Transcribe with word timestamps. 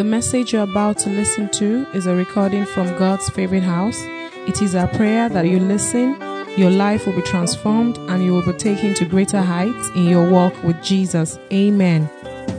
The 0.00 0.04
message 0.04 0.54
you're 0.54 0.62
about 0.62 0.96
to 1.00 1.10
listen 1.10 1.50
to 1.50 1.86
is 1.92 2.06
a 2.06 2.16
recording 2.16 2.64
from 2.64 2.86
God's 2.96 3.28
favorite 3.28 3.62
house. 3.62 4.00
It 4.48 4.62
is 4.62 4.74
our 4.74 4.88
prayer 4.88 5.28
that 5.28 5.46
you 5.46 5.60
listen, 5.60 6.16
your 6.56 6.70
life 6.70 7.04
will 7.04 7.12
be 7.12 7.20
transformed, 7.20 7.98
and 8.08 8.24
you 8.24 8.32
will 8.32 8.46
be 8.50 8.54
taken 8.54 8.94
to 8.94 9.04
greater 9.04 9.42
heights 9.42 9.90
in 9.94 10.06
your 10.06 10.30
walk 10.30 10.54
with 10.62 10.82
Jesus. 10.82 11.38
Amen. 11.52 12.08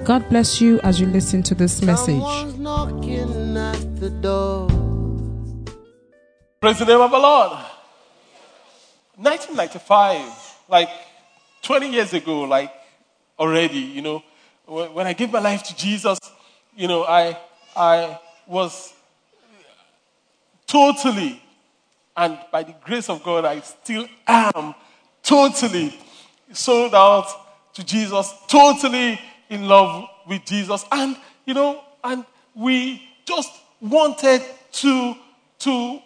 God 0.04 0.30
bless 0.30 0.62
you 0.62 0.80
as 0.82 1.00
you 1.00 1.08
listen 1.08 1.42
to 1.42 1.56
this 1.56 1.81
message. 1.81 2.22
At 2.22 2.62
the 3.99 4.12
door. 4.21 4.67
Praise 6.60 6.78
the 6.78 6.85
name 6.85 7.01
of 7.01 7.10
the 7.10 7.17
Lord. 7.17 7.53
1995, 9.15 10.60
like 10.69 10.89
20 11.63 11.89
years 11.89 12.13
ago, 12.13 12.42
like 12.42 12.71
already, 13.39 13.79
you 13.79 14.03
know, 14.03 14.21
when 14.67 14.94
when 14.94 15.08
I 15.08 15.13
gave 15.13 15.31
my 15.31 15.39
life 15.39 15.63
to 15.63 15.76
Jesus, 15.76 16.20
you 16.76 16.88
know, 16.88 17.03
I, 17.03 17.38
I 17.76 18.20
was 18.48 18.94
totally, 20.68 21.41
and 22.16 22.38
by 22.52 22.63
the 22.63 22.76
grace 22.84 23.09
of 23.09 23.23
God, 23.23 23.46
I 23.46 23.59
still 23.62 24.08
am 24.27 24.73
totally 25.23 25.98
sold 26.54 26.96
out 26.96 27.27
to 27.73 27.84
Jesus, 27.84 28.34
totally 28.48 29.20
in 29.49 29.68
love 29.68 30.08
with 30.27 30.46
Jesus. 30.46 30.86
And, 30.91 31.18
you 31.46 31.54
know, 31.54 31.84
and 32.04 32.26
we 32.55 33.02
just 33.26 33.52
wanted 33.80 34.41
to, 34.72 35.16
to 35.60 35.99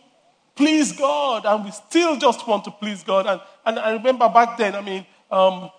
please 0.55 0.91
God, 0.93 1.45
and 1.45 1.65
we 1.65 1.71
still 1.71 2.17
just 2.17 2.47
want 2.47 2.63
to 2.65 2.71
please 2.71 3.03
God. 3.03 3.27
And, 3.27 3.41
and 3.65 3.79
I 3.79 3.93
remember 3.93 4.29
back 4.29 4.57
then, 4.57 4.75
I 4.75 4.81
mean, 4.81 5.05
um, 5.29 5.69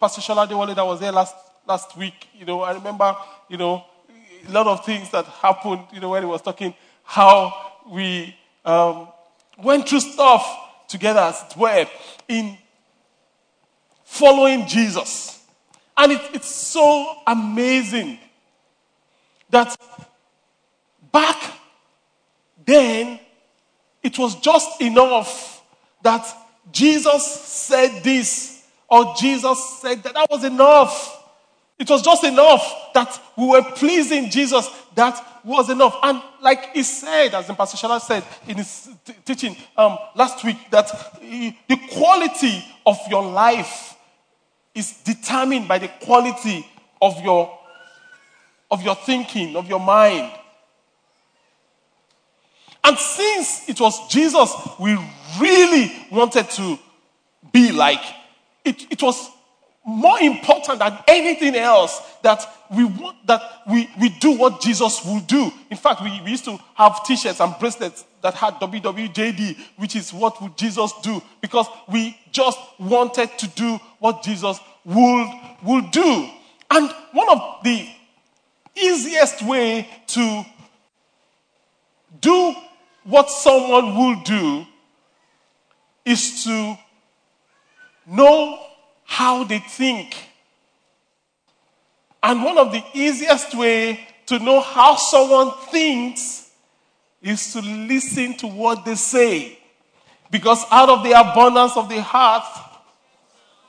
Pastor 0.00 0.20
Shola 0.20 0.48
Dewale 0.48 0.74
that 0.74 0.86
was 0.86 1.00
there 1.00 1.12
last, 1.12 1.34
last 1.66 1.96
week, 1.96 2.28
you 2.34 2.44
know, 2.44 2.62
I 2.62 2.72
remember, 2.72 3.16
you 3.48 3.56
know, 3.56 3.84
a 4.48 4.52
lot 4.52 4.66
of 4.66 4.84
things 4.84 5.10
that 5.10 5.26
happened, 5.26 5.82
you 5.92 6.00
know, 6.00 6.10
when 6.10 6.22
he 6.22 6.28
was 6.28 6.42
talking, 6.42 6.74
how 7.02 7.72
we 7.90 8.34
um, 8.64 9.08
went 9.62 9.88
through 9.88 10.00
stuff 10.00 10.46
together, 10.88 11.20
as 11.20 11.44
it 11.50 11.56
were, 11.56 11.86
in 12.28 12.56
following 14.04 14.66
Jesus. 14.66 15.42
And 15.96 16.12
it, 16.12 16.20
it's 16.32 16.48
so 16.48 17.14
amazing 17.26 18.18
that 19.50 19.76
back 21.12 21.36
then, 22.64 23.20
it 24.02 24.18
was 24.18 24.36
just 24.36 24.80
enough 24.80 25.62
that 26.02 26.26
Jesus 26.70 27.24
said 27.26 28.02
this 28.02 28.66
or 28.88 29.14
Jesus 29.18 29.80
said 29.80 30.02
that. 30.02 30.14
That 30.14 30.30
was 30.30 30.44
enough. 30.44 31.17
It 31.78 31.88
was 31.88 32.02
just 32.02 32.24
enough 32.24 32.92
that 32.92 33.20
we 33.36 33.46
were 33.46 33.62
pleasing 33.62 34.30
Jesus. 34.30 34.68
That 34.96 35.24
was 35.44 35.70
enough. 35.70 35.96
And 36.02 36.20
like 36.42 36.74
he 36.74 36.82
said, 36.82 37.34
as 37.34 37.46
the 37.46 37.54
Pastor 37.54 37.76
Shola 37.76 38.00
said 38.00 38.24
in 38.48 38.56
his 38.56 38.90
t- 39.04 39.14
teaching 39.24 39.56
um, 39.76 39.96
last 40.16 40.44
week, 40.44 40.56
that 40.70 40.90
eh, 41.22 41.52
the 41.68 41.78
quality 41.92 42.64
of 42.84 42.98
your 43.08 43.24
life 43.24 43.96
is 44.74 44.92
determined 45.04 45.68
by 45.68 45.78
the 45.78 45.88
quality 46.02 46.66
of 47.00 47.20
your 47.22 47.56
of 48.70 48.82
your 48.82 48.96
thinking, 48.96 49.56
of 49.56 49.68
your 49.68 49.80
mind. 49.80 50.32
And 52.84 52.98
since 52.98 53.68
it 53.68 53.80
was 53.80 54.08
Jesus 54.08 54.52
we 54.78 54.98
really 55.40 55.92
wanted 56.10 56.50
to 56.50 56.78
be 57.52 57.72
like, 57.72 58.02
it, 58.64 58.92
it 58.92 59.02
was 59.02 59.30
more 59.88 60.20
important 60.20 60.80
than 60.80 60.98
anything 61.08 61.56
else 61.56 62.02
that 62.22 62.44
we 62.70 62.84
want, 62.84 63.26
that 63.26 63.40
we, 63.66 63.88
we 63.98 64.10
do 64.10 64.32
what 64.36 64.60
Jesus 64.60 65.02
will 65.02 65.20
do. 65.20 65.50
In 65.70 65.78
fact, 65.78 66.02
we, 66.02 66.20
we 66.22 66.32
used 66.32 66.44
to 66.44 66.58
have 66.74 67.02
t-shirts 67.04 67.40
and 67.40 67.54
bracelets 67.58 68.04
that 68.20 68.34
had 68.34 68.54
WWJD, 68.54 69.56
which 69.76 69.96
is 69.96 70.12
what 70.12 70.42
would 70.42 70.58
Jesus 70.58 70.92
do? 71.02 71.22
Because 71.40 71.66
we 71.90 72.18
just 72.32 72.58
wanted 72.78 73.30
to 73.38 73.48
do 73.48 73.78
what 73.98 74.22
Jesus 74.22 74.60
would, 74.84 75.30
would 75.62 75.90
do. 75.90 76.28
And 76.70 76.90
one 77.12 77.30
of 77.30 77.64
the 77.64 77.88
easiest 78.76 79.42
way 79.42 79.88
to 80.08 80.44
do 82.20 82.54
what 83.04 83.30
someone 83.30 83.96
will 83.96 84.20
do 84.22 84.66
is 86.04 86.44
to 86.44 86.76
know 88.06 88.67
how 89.08 89.42
they 89.42 89.58
think. 89.58 90.14
And 92.22 92.44
one 92.44 92.58
of 92.58 92.70
the 92.70 92.84
easiest 92.92 93.56
way 93.56 94.06
to 94.26 94.38
know 94.38 94.60
how 94.60 94.96
someone 94.96 95.50
thinks 95.70 96.50
is 97.22 97.54
to 97.54 97.60
listen 97.60 98.36
to 98.36 98.46
what 98.46 98.84
they 98.84 98.94
say. 98.94 99.58
Because 100.30 100.62
out 100.70 100.90
of 100.90 101.02
the 101.02 101.18
abundance 101.18 101.74
of 101.74 101.88
the 101.88 102.02
heart, 102.02 102.44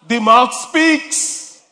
the 0.05 0.19
mouth 0.19 0.53
speaks. 0.53 1.63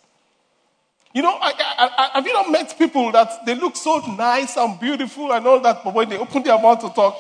You 1.13 1.21
know, 1.21 1.37
I, 1.39 1.51
I, 1.77 1.89
I, 1.97 2.09
have 2.13 2.25
you 2.25 2.33
not 2.33 2.49
met 2.49 2.73
people 2.77 3.11
that 3.11 3.45
they 3.45 3.53
look 3.53 3.75
so 3.75 3.99
nice 4.15 4.55
and 4.55 4.79
beautiful 4.79 5.33
and 5.33 5.45
all 5.45 5.59
that, 5.59 5.83
but 5.83 5.93
when 5.93 6.07
they 6.07 6.17
open 6.17 6.41
their 6.41 6.57
mouth 6.57 6.79
to 6.79 6.89
talk, 6.89 7.17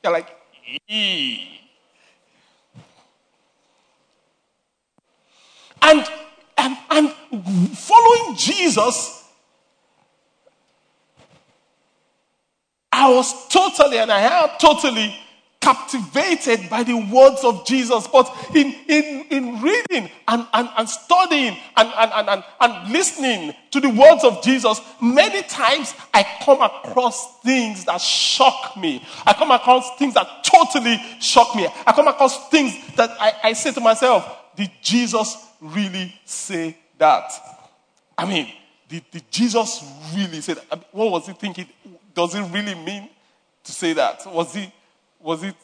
they're 0.00 0.12
like, 0.12 0.28
"Ee." 0.88 1.61
And, 5.82 6.06
and, 6.56 6.78
and 6.90 7.76
following 7.76 8.36
Jesus, 8.36 9.24
I 12.92 13.10
was 13.10 13.48
totally, 13.48 13.98
and 13.98 14.12
I 14.12 14.20
am 14.20 14.50
totally 14.60 15.18
captivated 15.62 16.68
by 16.68 16.82
the 16.82 16.96
words 17.12 17.42
of 17.44 17.64
Jesus. 17.64 18.06
But 18.08 18.30
in, 18.54 18.74
in, 18.88 19.26
in 19.30 19.62
reading 19.62 20.10
and, 20.28 20.46
and, 20.52 20.68
and 20.76 20.88
studying 20.88 21.56
and, 21.76 21.88
and, 21.96 22.12
and, 22.12 22.28
and, 22.28 22.44
and 22.60 22.92
listening 22.92 23.54
to 23.70 23.80
the 23.80 23.88
words 23.88 24.24
of 24.24 24.42
Jesus, 24.42 24.80
many 25.00 25.42
times 25.44 25.94
I 26.12 26.26
come 26.44 26.60
across 26.60 27.40
things 27.40 27.84
that 27.86 28.00
shock 28.00 28.76
me. 28.76 29.06
I 29.24 29.32
come 29.32 29.52
across 29.52 29.96
things 29.96 30.14
that 30.14 30.44
totally 30.44 31.00
shock 31.20 31.54
me. 31.54 31.68
I 31.86 31.92
come 31.92 32.08
across 32.08 32.50
things 32.50 32.76
that 32.96 33.10
I, 33.20 33.32
I 33.44 33.52
say 33.52 33.72
to 33.72 33.80
myself, 33.80 34.41
did 34.56 34.70
Jesus 34.82 35.36
really 35.60 36.14
say 36.24 36.76
that? 36.98 37.32
I 38.16 38.26
mean, 38.26 38.48
did, 38.88 39.02
did 39.10 39.30
Jesus 39.30 39.82
really 40.14 40.40
say 40.40 40.54
that? 40.54 40.64
I 40.70 40.76
mean, 40.76 40.84
what 40.92 41.10
was 41.10 41.26
he 41.26 41.32
thinking? 41.32 41.66
Does 42.14 42.34
it 42.34 42.42
really 42.52 42.74
mean 42.74 43.08
to 43.64 43.72
say 43.72 43.92
that? 43.94 44.26
Was 44.26 44.54
he 44.54 44.72
was 45.20 45.42
it 45.42 45.54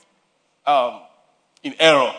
um, 0.67 1.01
in 1.63 1.75
error? 1.79 2.13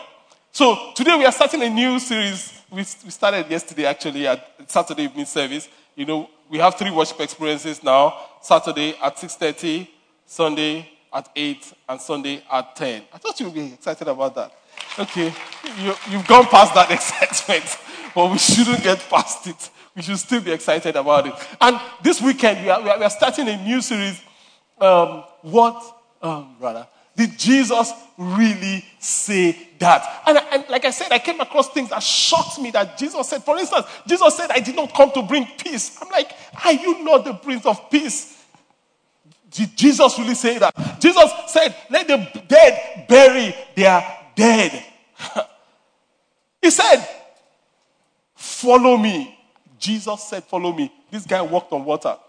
So 0.52 0.92
today 0.94 1.16
we 1.16 1.24
are 1.24 1.32
starting 1.32 1.62
a 1.62 1.70
new 1.70 1.98
series. 1.98 2.52
We, 2.70 2.78
we 2.78 3.10
started 3.10 3.50
yesterday 3.50 3.86
actually 3.86 4.26
at 4.26 4.70
Saturday 4.70 5.04
evening 5.04 5.26
service. 5.26 5.68
You 5.96 6.06
know, 6.06 6.30
we 6.48 6.58
have 6.58 6.74
three 6.74 6.90
worship 6.90 7.20
experiences 7.20 7.82
now. 7.82 8.18
Saturday 8.42 8.96
at 9.02 9.16
6.30, 9.16 9.88
Sunday 10.26 10.88
at 11.12 11.28
8, 11.34 11.72
and 11.88 12.00
Sunday 12.00 12.42
at 12.50 12.76
10. 12.76 13.02
I 13.12 13.18
thought 13.18 13.38
you 13.40 13.46
would 13.46 13.54
be 13.54 13.72
excited 13.74 14.08
about 14.08 14.34
that. 14.34 14.52
Okay, 14.98 15.32
you, 15.78 15.94
you've 16.10 16.26
gone 16.26 16.46
past 16.46 16.74
that 16.74 16.90
excitement, 16.90 17.78
but 18.14 18.30
we 18.30 18.38
shouldn't 18.38 18.82
get 18.82 18.98
past 19.08 19.46
it. 19.46 19.70
We 19.94 20.02
should 20.02 20.18
still 20.18 20.40
be 20.40 20.52
excited 20.52 20.96
about 20.96 21.26
it. 21.26 21.34
And 21.60 21.80
this 22.02 22.20
weekend, 22.20 22.64
we 22.64 22.70
are, 22.70 22.82
we 22.82 22.90
are, 22.90 22.98
we 22.98 23.04
are 23.04 23.10
starting 23.10 23.48
a 23.48 23.56
new 23.62 23.80
series. 23.80 24.20
Um, 24.80 25.24
what, 25.42 25.82
um, 26.22 26.56
did 27.16 27.38
Jesus 27.38 27.92
really 28.16 28.84
say 28.98 29.68
that? 29.78 30.22
And, 30.26 30.38
and 30.52 30.64
like 30.68 30.84
I 30.84 30.90
said, 30.90 31.12
I 31.12 31.18
came 31.18 31.40
across 31.40 31.68
things 31.70 31.90
that 31.90 32.02
shocked 32.02 32.60
me 32.60 32.70
that 32.70 32.96
Jesus 32.96 33.28
said. 33.28 33.42
For 33.42 33.58
instance, 33.58 33.86
Jesus 34.06 34.36
said, 34.36 34.50
I 34.50 34.60
did 34.60 34.76
not 34.76 34.94
come 34.94 35.10
to 35.12 35.22
bring 35.22 35.46
peace. 35.58 35.98
I'm 36.00 36.08
like, 36.10 36.32
are 36.64 36.72
you 36.72 37.04
not 37.04 37.24
the 37.24 37.34
Prince 37.34 37.66
of 37.66 37.90
Peace? 37.90 38.42
Did 39.50 39.76
Jesus 39.76 40.18
really 40.18 40.34
say 40.34 40.58
that? 40.58 41.00
Jesus 41.00 41.30
said, 41.48 41.74
let 41.90 42.06
the 42.06 42.44
dead 42.46 43.06
bury 43.08 43.54
their 43.74 44.19
dead. 44.34 44.84
he 46.62 46.70
said, 46.70 47.06
follow 48.34 48.96
me. 48.96 49.38
Jesus 49.78 50.22
said, 50.24 50.44
follow 50.44 50.72
me. 50.72 50.92
This 51.10 51.26
guy 51.26 51.42
walked 51.42 51.72
on 51.72 51.84
water. 51.84 52.16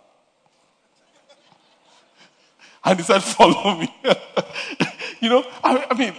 And 2.83 2.98
he 2.98 3.03
said, 3.03 3.21
follow 3.21 3.75
me. 3.75 3.94
you 5.19 5.30
know, 5.30 5.45
I, 5.63 5.86
I 5.92 5.94
mean, 5.94 6.15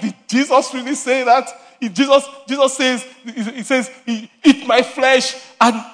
did 0.00 0.14
Jesus 0.28 0.72
really 0.72 0.94
say 0.94 1.24
that? 1.24 1.48
Jesus, 1.80 2.24
Jesus 2.48 2.76
says, 2.76 3.04
he 3.24 3.62
says, 3.62 3.90
eat 4.06 4.66
my 4.66 4.82
flesh 4.82 5.36
and 5.60 5.84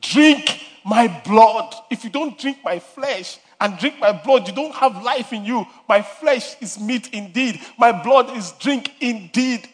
drink 0.00 0.60
my 0.84 1.08
blood. 1.24 1.74
If 1.90 2.04
you 2.04 2.10
don't 2.10 2.38
drink 2.38 2.58
my 2.64 2.78
flesh 2.78 3.38
and 3.62 3.78
drink 3.78 4.00
my 4.00 4.12
blood, 4.12 4.48
you 4.48 4.54
don't 4.54 4.74
have 4.74 5.02
life 5.02 5.32
in 5.32 5.44
you. 5.44 5.64
My 5.88 6.02
flesh 6.02 6.56
is 6.60 6.80
meat 6.80 7.10
indeed. 7.12 7.60
My 7.78 7.92
blood 7.92 8.36
is 8.36 8.52
drink 8.58 8.90
indeed. 9.00 9.68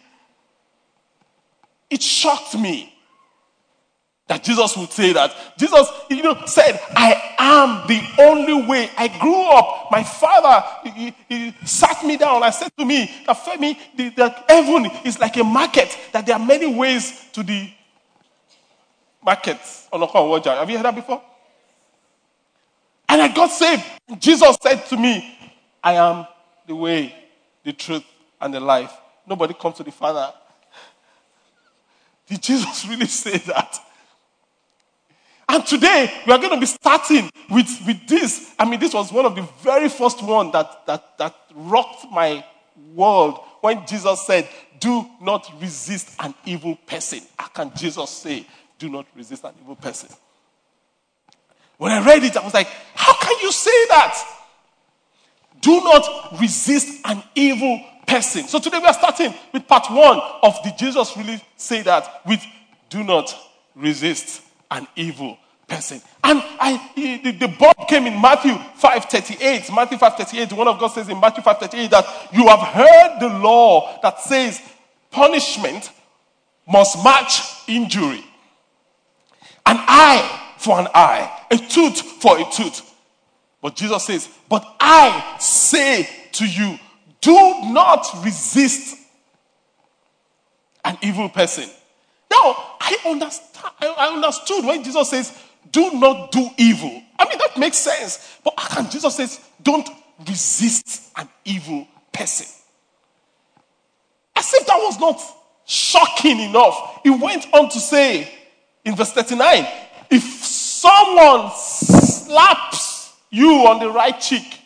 It 1.88 2.02
shocked 2.02 2.54
me. 2.54 2.94
that 4.28 4.44
Jesus 4.44 4.76
would 4.76 4.92
say 4.92 5.14
that. 5.14 5.34
Jesus, 5.58 5.88
you 6.10 6.22
know, 6.22 6.36
said, 6.44 6.78
I 6.94 7.34
am 7.38 7.88
the 7.88 8.00
only 8.22 8.66
way. 8.66 8.90
I 8.96 9.08
grew 9.08 9.42
up. 9.50 9.90
My 9.90 10.02
father, 10.04 10.64
he, 10.94 11.14
he 11.28 11.54
sat 11.64 12.04
me 12.04 12.18
down 12.18 12.42
and 12.42 12.54
said 12.54 12.70
to 12.78 12.84
me 12.84 13.10
that 13.26 13.36
Femi, 13.38 13.76
the, 13.96 14.10
the 14.10 14.28
heaven 14.48 14.90
is 15.04 15.18
like 15.18 15.36
a 15.38 15.44
market, 15.44 15.96
that 16.12 16.26
there 16.26 16.36
are 16.36 16.44
many 16.44 16.66
ways 16.66 17.24
to 17.32 17.42
the 17.42 17.72
market. 19.24 19.58
Have 19.90 20.70
you 20.70 20.76
heard 20.76 20.84
that 20.84 20.94
before? 20.94 21.22
And 23.08 23.22
I 23.22 23.28
got 23.28 23.50
saved. 23.50 23.84
Jesus 24.18 24.56
said 24.62 24.84
to 24.86 24.96
me, 24.96 25.36
I 25.82 25.94
am 25.94 26.26
the 26.66 26.74
way, 26.74 27.14
the 27.64 27.72
truth, 27.72 28.04
and 28.40 28.52
the 28.52 28.60
life. 28.60 28.92
Nobody 29.26 29.54
comes 29.54 29.76
to 29.76 29.82
the 29.82 29.92
Father. 29.92 30.32
Did 32.26 32.42
Jesus 32.42 32.86
really 32.86 33.06
say 33.06 33.38
that? 33.38 33.78
And 35.48 35.64
today 35.64 36.12
we 36.26 36.32
are 36.32 36.38
going 36.38 36.52
to 36.52 36.60
be 36.60 36.66
starting 36.66 37.30
with, 37.48 37.68
with 37.86 38.06
this. 38.06 38.54
I 38.58 38.68
mean, 38.68 38.78
this 38.78 38.92
was 38.92 39.10
one 39.10 39.24
of 39.24 39.34
the 39.34 39.48
very 39.62 39.88
first 39.88 40.22
one 40.22 40.50
that, 40.50 40.86
that, 40.86 41.16
that 41.16 41.34
rocked 41.54 42.04
my 42.10 42.44
world 42.94 43.40
when 43.62 43.86
Jesus 43.86 44.26
said, 44.26 44.46
Do 44.78 45.06
not 45.22 45.50
resist 45.58 46.14
an 46.20 46.34
evil 46.44 46.76
person. 46.86 47.20
How 47.38 47.48
can 47.48 47.72
Jesus 47.74 48.10
say, 48.10 48.46
Do 48.78 48.90
not 48.90 49.06
resist 49.16 49.44
an 49.44 49.54
evil 49.62 49.76
person? 49.76 50.10
When 51.78 51.92
I 51.92 52.04
read 52.04 52.24
it, 52.24 52.36
I 52.36 52.44
was 52.44 52.54
like, 52.54 52.68
How 52.94 53.14
can 53.14 53.36
you 53.40 53.50
say 53.50 53.86
that? 53.88 54.24
Do 55.60 55.80
not 55.80 56.38
resist 56.40 57.00
an 57.04 57.22
evil 57.34 57.80
person. 58.06 58.46
So 58.46 58.58
today 58.58 58.78
we 58.78 58.86
are 58.86 58.94
starting 58.94 59.34
with 59.52 59.66
part 59.66 59.90
one 59.90 60.20
of 60.42 60.56
the 60.62 60.72
Jesus 60.78 61.16
really 61.16 61.42
say 61.56 61.82
that 61.82 62.22
with 62.26 62.44
do 62.90 63.02
not 63.02 63.34
resist 63.74 64.42
an 64.70 64.86
evil 64.96 65.38
person. 65.66 66.00
And 66.24 66.42
I, 66.42 66.90
the, 66.96 67.32
the 67.32 67.74
came 67.88 68.06
in 68.06 68.20
Matthew 68.20 68.52
5.38. 68.52 69.74
Matthew 69.74 69.98
5.38, 69.98 70.52
one 70.54 70.68
of 70.68 70.78
God 70.78 70.88
says 70.88 71.08
in 71.08 71.20
Matthew 71.20 71.42
5.38 71.42 71.90
that 71.90 72.28
you 72.32 72.46
have 72.48 72.60
heard 72.60 73.20
the 73.20 73.38
law 73.38 73.98
that 74.02 74.20
says 74.20 74.60
punishment 75.10 75.90
must 76.66 77.02
match 77.04 77.42
injury. 77.68 78.24
And 79.66 79.78
eye 79.80 80.47
for 80.58 80.78
an 80.78 80.88
eye, 80.94 81.44
a 81.50 81.56
tooth 81.56 82.00
for 82.00 82.38
a 82.38 82.44
tooth. 82.50 82.84
But 83.60 83.76
Jesus 83.76 84.04
says, 84.04 84.28
but 84.48 84.64
I 84.78 85.36
say 85.40 86.08
to 86.32 86.46
you, 86.46 86.78
do 87.20 87.32
not 87.72 88.06
resist 88.24 88.96
an 90.84 90.96
evil 91.02 91.28
person. 91.28 91.68
Now, 92.30 92.76
I 92.80 92.96
understand, 93.06 93.72
I 93.80 94.12
understood 94.14 94.64
when 94.64 94.84
Jesus 94.84 95.10
says, 95.10 95.36
do 95.72 95.92
not 95.92 96.32
do 96.32 96.48
evil. 96.56 97.02
I 97.18 97.28
mean, 97.28 97.38
that 97.38 97.58
makes 97.58 97.78
sense. 97.78 98.38
But 98.44 98.54
how 98.56 98.76
can 98.76 98.90
Jesus 98.90 99.16
says, 99.16 99.40
don't 99.62 99.88
resist 100.26 101.10
an 101.16 101.28
evil 101.44 101.86
person? 102.12 102.46
As 104.36 104.52
if 104.54 104.66
that 104.66 104.76
was 104.76 105.00
not 105.00 105.20
shocking 105.66 106.40
enough. 106.40 107.00
He 107.02 107.10
went 107.10 107.46
on 107.52 107.68
to 107.70 107.80
say 107.80 108.32
in 108.84 108.96
verse 108.96 109.12
39 109.12 109.66
if 110.10 110.22
someone 110.80 111.50
slaps 111.54 113.12
you 113.30 113.66
on 113.66 113.80
the 113.80 113.90
right 113.90 114.18
cheek, 114.20 114.60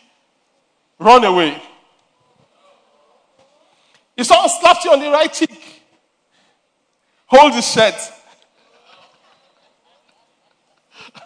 run 0.99 1.23
away. 1.23 1.61
If 4.15 4.27
someone 4.27 4.49
slaps 4.49 4.85
you 4.85 4.91
on 4.91 4.99
the 4.99 5.09
right 5.09 5.31
cheek, 5.31 5.81
hold 7.25 7.53
his 7.53 7.67
shirt. 7.69 7.95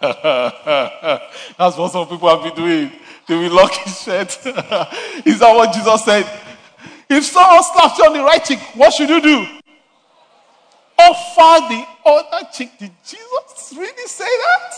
That's 0.00 1.76
what 1.76 1.92
some 1.92 2.06
people 2.08 2.28
have 2.28 2.42
been 2.42 2.64
doing. 2.64 2.92
They 3.26 3.36
will 3.36 3.54
lock 3.54 3.74
his 3.74 4.00
shirt. 4.00 4.28
Is 5.26 5.40
that 5.40 5.54
what 5.54 5.74
Jesus 5.74 6.04
said? 6.04 6.26
If 7.10 7.24
someone 7.24 7.62
slaps 7.62 7.98
you 7.98 8.04
on 8.04 8.12
the 8.14 8.22
right 8.22 8.42
cheek, 8.44 8.60
what 8.74 8.92
should 8.92 9.08
you 9.08 9.20
do? 9.20 9.57
Offer 10.98 11.68
the 11.68 11.86
other 12.06 12.48
cheek. 12.52 12.78
Did 12.78 12.92
Jesus 13.04 13.74
really 13.76 14.06
say 14.06 14.24
that? 14.24 14.72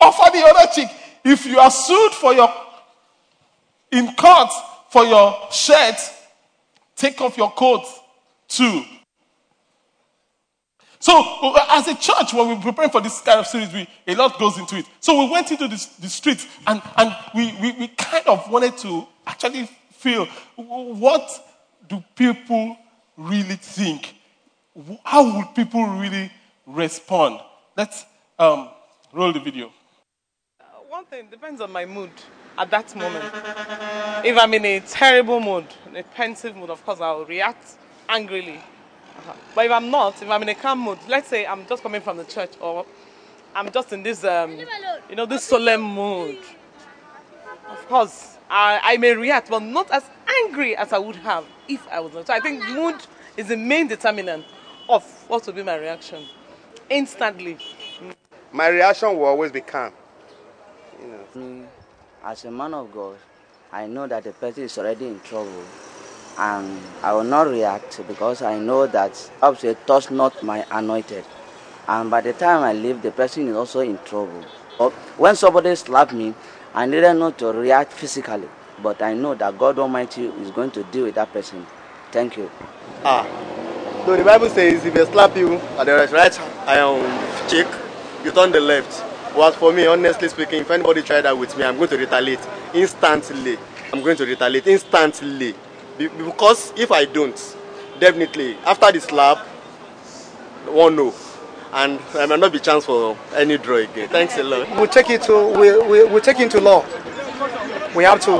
Offer 0.00 0.30
the 0.32 0.44
other 0.44 0.72
cheek. 0.72 0.88
If 1.24 1.44
you 1.46 1.58
are 1.58 1.70
sued 1.70 2.12
for 2.12 2.32
your 2.32 2.52
in 3.92 4.14
court 4.14 4.50
for 4.90 5.04
your 5.04 5.34
shirt, 5.50 5.96
take 6.94 7.20
off 7.20 7.36
your 7.36 7.50
coat 7.50 7.84
too. 8.48 8.82
So, 10.98 11.22
as 11.70 11.86
a 11.88 11.94
church, 11.94 12.32
when 12.32 12.48
we're 12.48 12.62
preparing 12.62 12.90
for 12.90 13.00
this 13.00 13.20
kind 13.20 13.38
of 13.38 13.46
series, 13.46 13.72
we, 13.72 13.86
a 14.08 14.14
lot 14.16 14.38
goes 14.38 14.58
into 14.58 14.76
it. 14.76 14.86
So, 14.98 15.18
we 15.24 15.30
went 15.30 15.50
into 15.50 15.68
the, 15.68 15.88
the 16.00 16.08
streets 16.08 16.46
and, 16.66 16.82
and 16.96 17.14
we, 17.34 17.54
we, 17.60 17.72
we 17.72 17.88
kind 17.88 18.26
of 18.26 18.50
wanted 18.50 18.76
to 18.78 19.06
actually 19.26 19.68
feel 19.92 20.26
what 20.56 21.30
do 21.88 22.02
people 22.16 22.76
really 23.16 23.56
think? 23.56 24.14
How 25.04 25.36
would 25.36 25.54
people 25.54 25.84
really 25.86 26.30
respond? 26.66 27.40
Let's 27.78 28.04
um, 28.38 28.68
roll 29.10 29.32
the 29.32 29.40
video. 29.40 29.72
Uh, 30.60 30.64
one 30.88 31.06
thing 31.06 31.28
depends 31.30 31.62
on 31.62 31.72
my 31.72 31.86
mood 31.86 32.10
at 32.58 32.70
that 32.70 32.94
moment. 32.94 33.24
If 34.22 34.36
I'm 34.36 34.52
in 34.52 34.66
a 34.66 34.80
terrible 34.80 35.40
mood, 35.40 35.64
a 35.94 36.02
pensive 36.02 36.54
mood, 36.56 36.68
of 36.68 36.84
course, 36.84 37.00
I'll 37.00 37.24
react 37.24 37.76
angrily. 38.06 38.56
Uh-huh. 38.56 39.32
But 39.54 39.64
if 39.64 39.72
I'm 39.72 39.90
not, 39.90 40.20
if 40.20 40.28
I'm 40.28 40.42
in 40.42 40.50
a 40.50 40.54
calm 40.54 40.80
mood, 40.80 40.98
let's 41.08 41.28
say 41.28 41.46
I'm 41.46 41.66
just 41.66 41.82
coming 41.82 42.02
from 42.02 42.18
the 42.18 42.24
church 42.24 42.52
or 42.60 42.84
I'm 43.54 43.72
just 43.72 43.94
in 43.94 44.02
this, 44.02 44.24
um, 44.24 44.58
you 45.08 45.16
know, 45.16 45.24
this 45.24 45.44
solemn 45.44 45.80
mood, 45.80 46.36
of 47.70 47.88
course, 47.88 48.36
I, 48.50 48.78
I 48.82 48.96
may 48.98 49.14
react, 49.14 49.48
but 49.48 49.62
not 49.62 49.90
as 49.90 50.04
angry 50.44 50.76
as 50.76 50.92
I 50.92 50.98
would 50.98 51.16
have 51.16 51.46
if 51.66 51.88
I 51.88 52.00
was 52.00 52.12
not. 52.12 52.26
So 52.26 52.34
I 52.34 52.40
think 52.40 52.62
mood 52.68 52.96
is 53.38 53.48
the 53.48 53.56
main 53.56 53.88
determinant 53.88 54.44
of 54.88 55.04
what 55.28 55.46
will 55.46 55.52
be 55.54 55.62
my 55.62 55.76
reaction 55.76 56.24
instantly. 56.88 57.58
My 58.52 58.68
reaction 58.68 59.16
will 59.16 59.26
always 59.26 59.52
be 59.52 59.60
calm. 59.60 59.92
You 61.00 61.08
know. 61.34 61.66
As 62.24 62.44
a 62.44 62.50
man 62.50 62.74
of 62.74 62.92
God, 62.92 63.16
I 63.72 63.86
know 63.86 64.06
that 64.06 64.24
the 64.24 64.32
person 64.32 64.64
is 64.64 64.78
already 64.78 65.06
in 65.06 65.20
trouble 65.20 65.62
and 66.38 66.80
I 67.02 67.12
will 67.12 67.24
not 67.24 67.48
react 67.48 68.00
because 68.08 68.42
I 68.42 68.58
know 68.58 68.86
that 68.86 69.30
obviously 69.42 69.76
touch 69.86 70.10
not 70.10 70.42
my 70.42 70.64
anointed. 70.70 71.24
And 71.88 72.10
by 72.10 72.20
the 72.20 72.32
time 72.32 72.62
I 72.62 72.72
leave, 72.72 73.02
the 73.02 73.10
person 73.12 73.48
is 73.48 73.56
also 73.56 73.80
in 73.80 73.98
trouble. 73.98 74.44
But 74.78 74.92
when 75.18 75.36
somebody 75.36 75.74
slap 75.76 76.12
me, 76.12 76.34
I 76.74 76.84
needed 76.86 77.14
not 77.14 77.40
know 77.40 77.52
to 77.52 77.58
react 77.58 77.92
physically, 77.92 78.48
but 78.82 79.00
I 79.00 79.14
know 79.14 79.34
that 79.34 79.56
God 79.56 79.78
Almighty 79.78 80.26
is 80.26 80.50
going 80.50 80.70
to 80.72 80.82
deal 80.84 81.04
with 81.04 81.14
that 81.14 81.32
person. 81.32 81.64
Thank 82.10 82.36
you. 82.36 82.50
Ah, 83.04 83.26
so 84.06 84.16
the 84.16 84.22
Bible 84.22 84.48
says 84.48 84.84
if 84.84 84.94
they 84.94 85.04
slap 85.06 85.36
you 85.36 85.54
at 85.54 85.84
the 85.84 85.92
right 86.12 86.38
um, 86.68 87.00
cheek, 87.48 87.66
you 88.24 88.30
turn 88.30 88.52
the 88.52 88.60
left. 88.60 89.04
Well, 89.36 89.50
for 89.50 89.72
me, 89.72 89.86
honestly 89.86 90.28
speaking, 90.28 90.60
if 90.60 90.70
anybody 90.70 91.02
try 91.02 91.20
that 91.20 91.36
with 91.36 91.58
me, 91.58 91.64
I'm 91.64 91.76
going 91.76 91.88
to 91.88 91.98
retaliate 91.98 92.38
instantly. 92.72 93.58
I'm 93.92 94.02
going 94.02 94.16
to 94.18 94.24
retaliate 94.24 94.68
instantly 94.68 95.56
because 95.98 96.72
if 96.76 96.92
I 96.92 97.04
don't, 97.04 97.34
definitely 97.98 98.54
after 98.64 98.92
the 98.92 99.00
slap, 99.00 99.38
one 100.68 100.94
no, 100.94 101.12
and 101.72 101.98
I 102.14 102.26
might 102.26 102.38
not 102.38 102.52
be 102.52 102.60
chance 102.60 102.84
for 102.84 103.18
any 103.34 103.58
draw 103.58 103.78
again. 103.78 104.08
Thanks 104.08 104.38
a 104.38 104.44
lot. 104.44 104.70
We'll 104.76 104.86
take 104.86 105.10
it 105.10 105.22
to 105.22 105.48
we 105.58 105.76
we 105.82 106.04
we'll 106.04 106.20
take 106.20 106.38
it 106.38 106.52
to 106.52 106.60
law. 106.60 106.84
We 107.96 108.04
have 108.04 108.20
to 108.20 108.36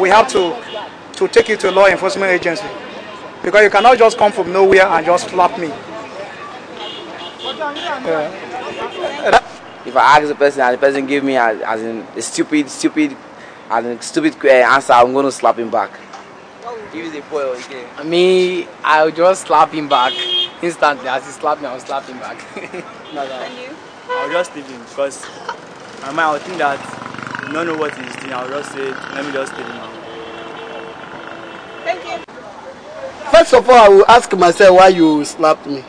we 0.00 0.08
have 0.08 0.28
to 0.28 1.12
to 1.12 1.28
take 1.28 1.50
it 1.50 1.60
to 1.60 1.70
law 1.70 1.86
enforcement 1.88 2.32
agency 2.32 2.64
because 3.46 3.62
you 3.62 3.70
cannot 3.70 3.96
just 3.96 4.18
come 4.18 4.32
from 4.32 4.52
nowhere 4.52 4.86
and 4.86 5.06
just 5.06 5.28
slap 5.28 5.56
me. 5.56 5.68
Yeah. 8.04 8.32
If 9.86 9.96
I 9.96 10.18
ask 10.18 10.26
the 10.26 10.34
person 10.34 10.62
and 10.62 10.74
the 10.74 10.78
person 10.78 11.06
give 11.06 11.22
me 11.22 11.36
as, 11.36 11.60
as 11.60 11.80
in 11.80 11.98
a 12.16 12.22
stupid, 12.22 12.68
stupid 12.68 13.16
and 13.70 13.86
a 13.86 14.02
stupid 14.02 14.34
uh, 14.44 14.48
answer, 14.48 14.94
I'm 14.94 15.12
going 15.12 15.26
to 15.26 15.30
slap 15.30 15.60
him 15.60 15.70
back. 15.70 15.92
Give 16.92 17.12
the 17.12 17.20
boy 17.30 17.52
again. 17.52 18.10
Me, 18.10 18.66
I'll 18.82 19.12
just 19.12 19.46
slap 19.46 19.72
him 19.72 19.88
back 19.88 20.12
instantly. 20.60 21.06
As 21.06 21.24
he 21.24 21.30
slap 21.30 21.60
me, 21.60 21.66
I'll 21.66 21.78
slap 21.78 22.04
him 22.06 22.18
back. 22.18 22.44
no, 23.14 23.24
no. 23.24 23.32
And 23.32 23.54
you? 23.54 23.76
I'll 24.08 24.32
just 24.32 24.56
leave 24.56 24.66
him 24.66 24.80
because 24.88 25.24
I 26.02 26.10
might 26.10 26.24
I'll 26.24 26.38
think 26.40 26.58
that 26.58 27.46
you 27.46 27.52
don't 27.52 27.66
know 27.68 27.76
what 27.76 27.96
he's 27.96 28.16
doing. 28.16 28.32
I'll 28.32 28.48
just 28.48 28.72
say, 28.72 28.90
let 28.90 29.24
me 29.24 29.30
just 29.30 29.56
leave 29.56 29.66
him. 29.66 29.90
Thank 31.84 32.04
you. 32.20 32.25
First 33.30 33.54
of 33.54 33.68
all, 33.68 33.76
I 33.76 33.88
will 33.88 34.06
ask 34.06 34.32
myself 34.36 34.76
why 34.78 34.88
you 34.88 35.24
slapped 35.24 35.66
me. 35.66 35.84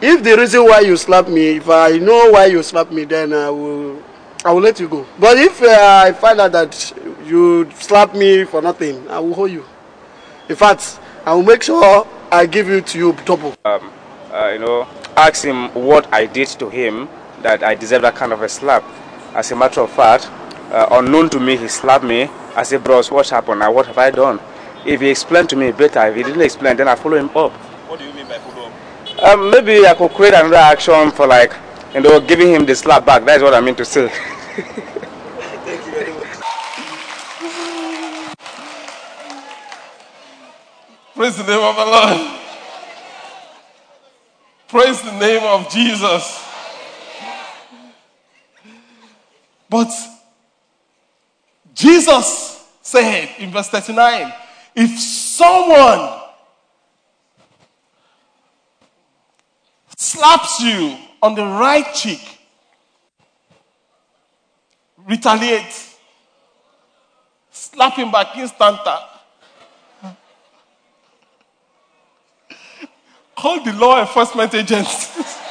If 0.00 0.22
the 0.22 0.36
reason 0.36 0.64
why 0.64 0.80
you 0.80 0.96
slapped 0.96 1.28
me, 1.28 1.56
if 1.56 1.68
I 1.68 1.98
know 1.98 2.30
why 2.32 2.46
you 2.46 2.62
slapped 2.62 2.92
me, 2.92 3.04
then 3.04 3.32
I 3.32 3.50
will 3.50 4.02
I 4.44 4.52
will 4.52 4.60
let 4.60 4.78
you 4.78 4.88
go. 4.88 5.06
But 5.18 5.38
if 5.38 5.62
uh, 5.62 6.02
I 6.04 6.12
find 6.12 6.40
out 6.40 6.52
that 6.52 6.92
you 7.24 7.70
slapped 7.72 8.14
me 8.14 8.44
for 8.44 8.60
nothing, 8.62 9.08
I 9.08 9.18
will 9.18 9.34
hold 9.34 9.50
you. 9.50 9.64
In 10.48 10.54
fact, 10.56 11.00
I 11.24 11.34
will 11.34 11.42
make 11.42 11.62
sure 11.62 12.06
I 12.30 12.46
give 12.46 12.68
you 12.68 12.80
to 12.80 12.98
you 12.98 13.16
double. 13.24 13.54
Um, 13.64 13.90
uh, 14.32 14.50
you 14.52 14.58
know, 14.58 14.86
ask 15.16 15.44
him 15.44 15.70
what 15.74 16.12
I 16.12 16.26
did 16.26 16.48
to 16.60 16.68
him 16.68 17.08
that 17.42 17.62
I 17.62 17.74
deserve 17.74 18.02
that 18.02 18.14
kind 18.14 18.32
of 18.32 18.42
a 18.42 18.48
slap. 18.48 18.84
As 19.34 19.50
a 19.50 19.56
matter 19.56 19.80
of 19.80 19.90
fact, 19.90 20.28
uh, 20.70 20.88
unknown 20.92 21.30
to 21.30 21.40
me, 21.40 21.56
he 21.56 21.68
slapped 21.68 22.04
me. 22.04 22.28
I 22.54 22.62
said, 22.62 22.84
bros, 22.84 23.10
what 23.10 23.28
happened? 23.28 23.60
Now, 23.60 23.72
what 23.72 23.86
have 23.86 23.98
I 23.98 24.10
done? 24.10 24.40
If 24.86 25.00
he 25.00 25.08
explained 25.10 25.48
to 25.50 25.56
me 25.56 25.72
better, 25.72 26.06
if 26.06 26.14
he 26.14 26.22
didn't 26.22 26.42
explain, 26.42 26.76
then 26.76 26.86
I 26.86 26.94
follow 26.94 27.16
him 27.16 27.28
up. 27.30 27.50
What 27.50 27.98
do 27.98 28.06
you 28.06 28.12
mean 28.12 28.28
by 28.28 28.38
follow 28.38 28.68
up? 28.68 28.72
Um, 29.20 29.50
maybe 29.50 29.84
I 29.84 29.94
could 29.94 30.12
create 30.12 30.32
another 30.32 30.54
action 30.54 31.10
for 31.10 31.26
like, 31.26 31.52
you 31.92 32.00
know, 32.00 32.20
giving 32.20 32.50
him 32.54 32.64
the 32.64 32.76
slap 32.76 33.04
back. 33.04 33.24
That's 33.24 33.42
what 33.42 33.52
I 33.52 33.60
mean 33.60 33.74
to 33.74 33.84
say. 33.84 34.08
Thank 34.08 35.86
you 35.86 35.92
very 35.92 36.12
much. 36.12 36.26
Praise 41.16 41.36
the 41.36 41.42
name 41.42 41.64
of 41.64 41.74
the 41.74 41.84
Lord. 41.84 42.40
Praise 44.68 45.02
the 45.02 45.18
name 45.18 45.42
of 45.42 45.68
Jesus. 45.68 46.44
But 49.68 49.90
Jesus 51.74 52.64
said 52.82 53.30
in 53.38 53.50
verse 53.50 53.68
39 53.68 54.32
if 54.76 55.00
someone 55.00 56.20
slaps 59.96 60.60
you 60.60 60.98
on 61.22 61.34
the 61.34 61.42
right 61.42 61.94
cheek, 61.94 62.20
retaliate, 65.06 65.96
slap 67.50 67.94
him 67.94 68.10
back 68.10 68.28
instanta. 68.34 69.02
Call 73.34 73.64
the 73.64 73.72
law 73.72 74.00
enforcement 74.00 74.54
agents. 74.54 75.10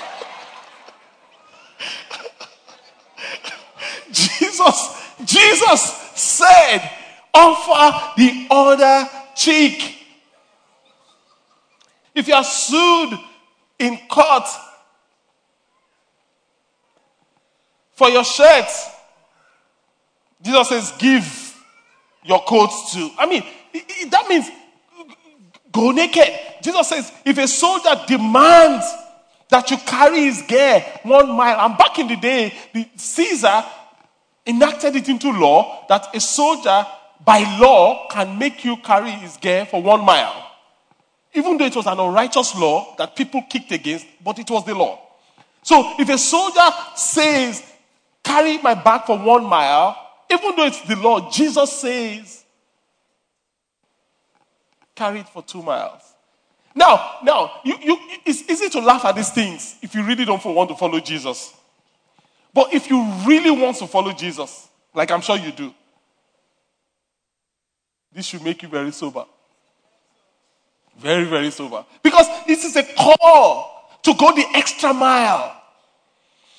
Jesus, 4.12 5.02
Jesus 5.26 5.82
said, 6.16 6.90
offer 7.34 8.14
the 8.18 8.48
other 8.50 9.10
cheek. 9.36 10.06
If 12.14 12.28
you 12.28 12.34
are 12.34 12.44
sued 12.44 13.20
in 13.78 14.00
court 14.10 14.48
for 17.92 18.10
your 18.10 18.24
shirt, 18.24 18.68
Jesus 20.42 20.70
says, 20.70 20.94
give 20.98 21.64
your 22.24 22.42
coat 22.44 22.70
too. 22.92 23.10
I 23.18 23.26
mean, 23.26 23.44
that 24.10 24.28
means 24.30 24.50
go 25.72 25.92
naked. 25.92 26.30
Jesus 26.62 26.88
says, 26.88 27.12
if 27.26 27.38
a 27.38 27.48
soldier 27.48 28.02
demands 28.08 28.86
that 29.50 29.70
you 29.70 29.78
carry 29.78 30.26
his 30.26 30.42
gear 30.44 30.84
one 31.04 31.32
mile, 31.32 31.60
and 31.66 31.78
back 31.78 32.00
in 32.00 32.08
the 32.08 32.16
day, 32.16 32.54
the 32.74 32.88
Caesar 32.96 33.64
enacted 34.48 34.96
it 34.96 35.10
into 35.10 35.32
law 35.32 35.86
that 35.90 36.16
a 36.16 36.20
soldier, 36.20 36.86
by 37.24 37.40
law, 37.60 38.08
can 38.10 38.38
make 38.38 38.66
you 38.66 38.78
carry 38.78 39.12
his 39.12 39.38
gear 39.38 39.66
for 39.66 39.82
one 39.82 40.04
mile. 40.04 40.52
Even 41.34 41.58
though 41.58 41.66
it 41.66 41.76
was 41.76 41.86
an 41.86 42.00
unrighteous 42.00 42.56
law 42.56 42.96
that 42.98 43.16
people 43.16 43.44
kicked 43.50 43.72
against, 43.72 44.06
but 44.24 44.40
it 44.40 44.50
was 44.50 44.66
the 44.66 44.74
law. 44.74 45.00
So 45.64 45.96
if 46.00 46.10
a 46.10 46.18
soldier 46.18 46.70
says, 46.96 47.64
carry 48.24 48.58
my 48.60 48.74
bag 48.74 49.06
for 49.06 49.18
one 49.18 49.46
mile, 49.46 49.98
even 50.32 50.56
though 50.56 50.66
it's 50.66 50.82
the 50.82 50.96
law, 50.96 51.30
Jesus 51.32 51.72
says, 51.74 52.44
carry 54.96 55.20
it 55.20 55.30
for 55.30 55.44
two 55.44 55.62
miles. 55.62 56.02
Now, 56.74 57.18
now, 57.24 57.52
you, 57.64 57.76
you, 57.82 57.98
it's 58.26 58.50
easy 58.50 58.70
to 58.70 58.80
laugh 58.80 59.06
at 59.06 59.16
these 59.16 59.32
things 59.32 59.76
if 59.82 59.96
you 59.96 60.04
really 60.04 60.26
don't 60.26 60.44
want 60.44 60.70
to 60.70 60.76
follow 60.76 61.00
Jesus. 61.00 61.54
But 62.54 62.74
if 62.74 62.90
you 62.90 63.02
really 63.26 63.52
want 63.52 63.78
to 63.78 63.88
follow 63.88 64.12
Jesus, 64.14 64.68
like 64.94 65.12
I'm 65.12 65.22
sure 65.22 65.38
you 65.38 65.52
do, 65.52 65.74
this 68.16 68.26
should 68.26 68.44
make 68.44 68.64
you 68.64 68.70
very 68.70 68.92
sober. 68.92 69.26
Very, 70.98 71.26
very 71.26 71.52
sober. 71.52 71.86
Because 72.02 72.26
this 72.48 72.64
is 72.64 72.76
a 72.78 72.84
call 72.84 73.90
to 74.04 74.14
go 74.14 74.34
the 74.34 74.46
extra 74.54 74.94
mile. 74.94 75.62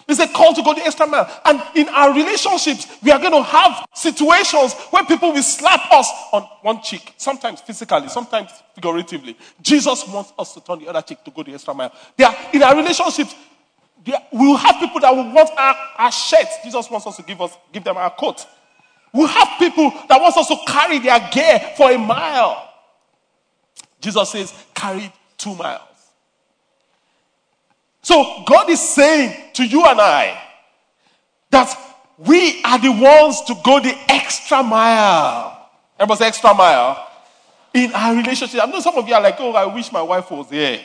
It's 0.06 0.20
a 0.20 0.28
call 0.28 0.54
to 0.54 0.62
go 0.62 0.74
the 0.74 0.82
extra 0.82 1.06
mile. 1.06 1.28
And 1.46 1.60
in 1.74 1.88
our 1.88 2.14
relationships, 2.14 2.86
we 3.02 3.10
are 3.10 3.18
going 3.18 3.32
to 3.32 3.42
have 3.42 3.86
situations 3.94 4.74
where 4.90 5.04
people 5.04 5.32
will 5.32 5.42
slap 5.42 5.90
us 5.90 6.08
on 6.32 6.42
one 6.62 6.82
cheek, 6.82 7.14
sometimes 7.16 7.62
physically, 7.62 8.08
sometimes 8.08 8.50
figuratively. 8.74 9.36
Jesus 9.62 10.06
wants 10.06 10.32
us 10.38 10.52
to 10.54 10.60
turn 10.60 10.80
the 10.80 10.88
other 10.88 11.02
cheek 11.02 11.24
to 11.24 11.30
go 11.30 11.42
the 11.42 11.54
extra 11.54 11.72
mile. 11.72 11.90
Are, 12.22 12.36
in 12.52 12.62
our 12.62 12.76
relationships, 12.76 13.34
are, 14.12 14.22
we'll 14.30 14.56
have 14.56 14.78
people 14.78 15.00
that 15.00 15.10
will 15.14 15.32
want 15.32 15.50
our, 15.56 15.74
our 15.98 16.12
shirts. 16.12 16.58
Jesus 16.62 16.88
wants 16.90 17.06
us 17.06 17.16
to 17.16 17.22
give 17.22 17.40
us 17.40 17.56
give 17.72 17.82
them 17.82 17.96
our 17.96 18.10
coat. 18.10 18.46
We'll 19.12 19.28
have 19.28 19.58
people 19.58 19.90
that 20.08 20.20
wants 20.20 20.36
us 20.36 20.48
to 20.48 20.56
carry 20.66 20.98
their 20.98 21.18
gear 21.32 21.72
for 21.76 21.90
a 21.90 21.98
mile. 21.98 22.70
Jesus 24.00 24.30
says, 24.30 24.54
carry 24.74 25.12
two 25.38 25.54
miles. 25.54 25.82
So 28.02 28.44
God 28.46 28.70
is 28.70 28.80
saying 28.80 29.36
to 29.54 29.66
you 29.66 29.84
and 29.84 30.00
I 30.00 30.40
that 31.50 31.76
we 32.18 32.62
are 32.62 32.78
the 32.78 32.92
ones 32.92 33.42
to 33.42 33.54
go 33.64 33.80
the 33.80 33.96
extra 34.08 34.62
mile. 34.62 35.70
Everybody 35.98 36.18
say 36.18 36.26
extra 36.28 36.54
mile 36.54 37.10
in 37.74 37.92
our 37.92 38.14
relationship. 38.14 38.60
I 38.62 38.66
know 38.66 38.80
some 38.80 38.96
of 38.96 39.08
you 39.08 39.14
are 39.14 39.20
like, 39.20 39.36
oh, 39.38 39.52
I 39.52 39.66
wish 39.66 39.90
my 39.90 40.02
wife 40.02 40.30
was 40.30 40.50
here 40.50 40.80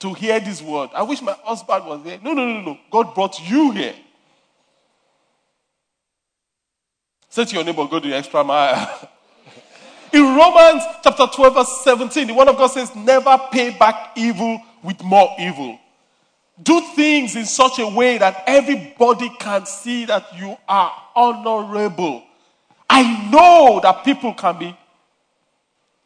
to 0.00 0.14
hear 0.14 0.40
this 0.40 0.62
word. 0.62 0.90
I 0.94 1.02
wish 1.02 1.22
my 1.22 1.36
husband 1.44 1.86
was 1.86 2.04
here. 2.04 2.18
No, 2.22 2.32
no, 2.32 2.44
no, 2.44 2.60
no. 2.60 2.78
God 2.90 3.14
brought 3.14 3.40
you 3.48 3.70
here. 3.72 3.94
Say 7.28 7.44
to 7.44 7.54
your 7.56 7.64
neighbor, 7.64 7.86
go 7.86 8.00
the 8.00 8.14
extra 8.14 8.42
mile. 8.42 9.08
In 10.12 10.22
Romans 10.22 10.82
chapter 11.02 11.26
12, 11.26 11.54
verse 11.54 11.80
17, 11.84 12.26
the 12.28 12.34
word 12.34 12.48
of 12.48 12.56
God 12.56 12.68
says, 12.68 12.94
never 12.96 13.38
pay 13.52 13.70
back 13.70 14.12
evil 14.16 14.60
with 14.82 15.02
more 15.02 15.28
evil. 15.38 15.78
Do 16.62 16.80
things 16.96 17.36
in 17.36 17.44
such 17.44 17.78
a 17.78 17.86
way 17.86 18.18
that 18.18 18.42
everybody 18.46 19.30
can 19.38 19.66
see 19.66 20.06
that 20.06 20.26
you 20.36 20.56
are 20.68 20.92
honorable. 21.14 22.24
I 22.90 23.30
know 23.30 23.80
that 23.82 24.04
people 24.04 24.34
can 24.34 24.58
be 24.58 24.76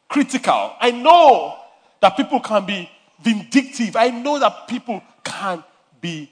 critical. 0.09 0.73
I 0.79 0.91
know 0.91 1.57
that 2.01 2.17
people 2.17 2.39
can 2.39 2.65
be 2.65 2.89
vindictive. 3.21 3.95
I 3.95 4.09
know 4.09 4.37
that 4.37 4.67
people 4.67 5.01
can 5.23 5.63
be 6.01 6.29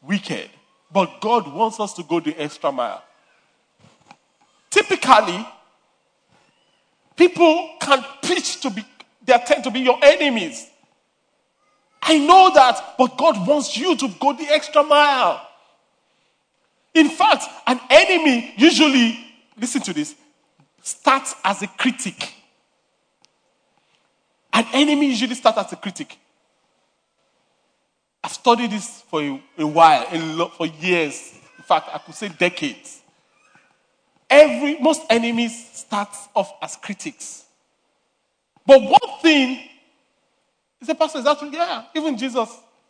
wicked. 0.00 0.50
But 0.90 1.20
God 1.20 1.52
wants 1.52 1.78
us 1.78 1.92
to 1.94 2.02
go 2.02 2.18
the 2.18 2.34
extra 2.40 2.72
mile. 2.72 3.02
Typically, 4.72 5.46
people 7.14 7.74
can 7.78 8.02
preach 8.22 8.58
to 8.62 8.70
be, 8.70 8.82
they 9.22 9.38
tend 9.46 9.62
to 9.64 9.70
be 9.70 9.80
your 9.80 9.98
enemies. 10.02 10.66
I 12.02 12.16
know 12.16 12.50
that, 12.54 12.94
but 12.96 13.18
God 13.18 13.46
wants 13.46 13.76
you 13.76 13.94
to 13.94 14.08
go 14.18 14.32
the 14.32 14.48
extra 14.48 14.82
mile. 14.82 15.46
In 16.94 17.10
fact, 17.10 17.44
an 17.66 17.80
enemy 17.90 18.54
usually, 18.56 19.18
listen 19.60 19.82
to 19.82 19.92
this, 19.92 20.14
starts 20.80 21.34
as 21.44 21.60
a 21.60 21.66
critic. 21.66 22.32
An 24.54 24.64
enemy 24.72 25.08
usually 25.08 25.34
starts 25.34 25.58
as 25.58 25.72
a 25.74 25.76
critic. 25.76 26.16
I've 28.24 28.32
studied 28.32 28.70
this 28.70 29.02
for 29.02 29.20
a, 29.20 29.42
a 29.58 29.66
while, 29.66 30.06
a 30.10 30.18
lot, 30.34 30.56
for 30.56 30.64
years. 30.64 31.34
In 31.58 31.64
fact, 31.64 31.90
I 31.92 31.98
could 31.98 32.14
say 32.14 32.28
decades. 32.30 33.01
Every 34.32 34.78
most 34.78 35.02
enemies 35.10 35.68
start 35.74 36.08
off 36.34 36.54
as 36.62 36.74
critics. 36.76 37.44
But 38.64 38.80
one 38.80 39.20
thing 39.20 39.60
is 40.80 40.88
a 40.88 40.94
pastor 40.94 41.18
is 41.18 41.26
actually, 41.26 41.50
yeah, 41.52 41.84
even 41.94 42.16
Jesus, 42.16 42.48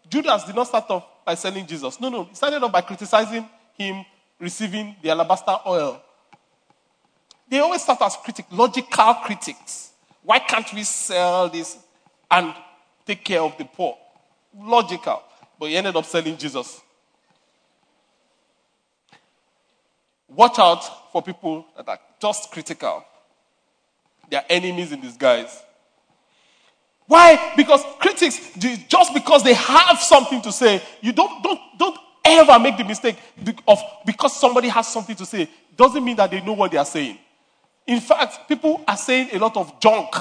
Judas 0.08 0.44
did 0.44 0.54
not 0.54 0.68
start 0.68 0.88
off 0.88 1.04
by 1.26 1.34
selling 1.34 1.66
Jesus. 1.66 2.00
No, 2.00 2.10
no. 2.10 2.24
He 2.26 2.36
started 2.36 2.62
off 2.62 2.70
by 2.70 2.82
criticizing 2.82 3.48
him 3.76 4.04
receiving 4.38 4.94
the 5.02 5.10
alabaster 5.10 5.56
oil. 5.66 6.00
They 7.48 7.58
always 7.58 7.82
start 7.82 8.00
as 8.02 8.16
critics, 8.22 8.46
logical 8.52 9.14
critics. 9.24 9.90
Why 10.22 10.38
can't 10.38 10.72
we 10.72 10.84
sell 10.84 11.48
this 11.48 11.76
and 12.30 12.54
take 13.04 13.24
care 13.24 13.40
of 13.40 13.58
the 13.58 13.64
poor? 13.64 13.98
Logical. 14.56 15.20
But 15.58 15.70
he 15.70 15.76
ended 15.76 15.96
up 15.96 16.04
selling 16.04 16.36
Jesus. 16.36 16.80
Watch 20.34 20.58
out 20.58 21.12
for 21.12 21.22
people 21.22 21.66
that 21.76 21.88
are 21.88 21.98
just 22.20 22.50
critical. 22.50 23.04
They 24.30 24.36
are 24.36 24.44
enemies 24.48 24.92
in 24.92 25.00
disguise. 25.00 25.62
Why? 27.06 27.52
Because 27.56 27.82
critics, 27.98 28.54
just 28.88 29.12
because 29.12 29.42
they 29.42 29.54
have 29.54 29.98
something 29.98 30.40
to 30.42 30.52
say, 30.52 30.80
you 31.00 31.12
don't, 31.12 31.42
don't, 31.42 31.60
don't 31.78 31.98
ever 32.24 32.58
make 32.58 32.78
the 32.78 32.84
mistake 32.84 33.18
of 33.68 33.78
because 34.06 34.38
somebody 34.38 34.68
has 34.68 34.88
something 34.88 35.16
to 35.16 35.26
say, 35.26 35.50
doesn't 35.76 36.04
mean 36.04 36.16
that 36.16 36.30
they 36.30 36.40
know 36.40 36.52
what 36.54 36.70
they 36.70 36.78
are 36.78 36.84
saying. 36.84 37.18
In 37.86 38.00
fact, 38.00 38.48
people 38.48 38.82
are 38.86 38.96
saying 38.96 39.30
a 39.32 39.38
lot 39.38 39.56
of 39.56 39.80
junk. 39.80 40.14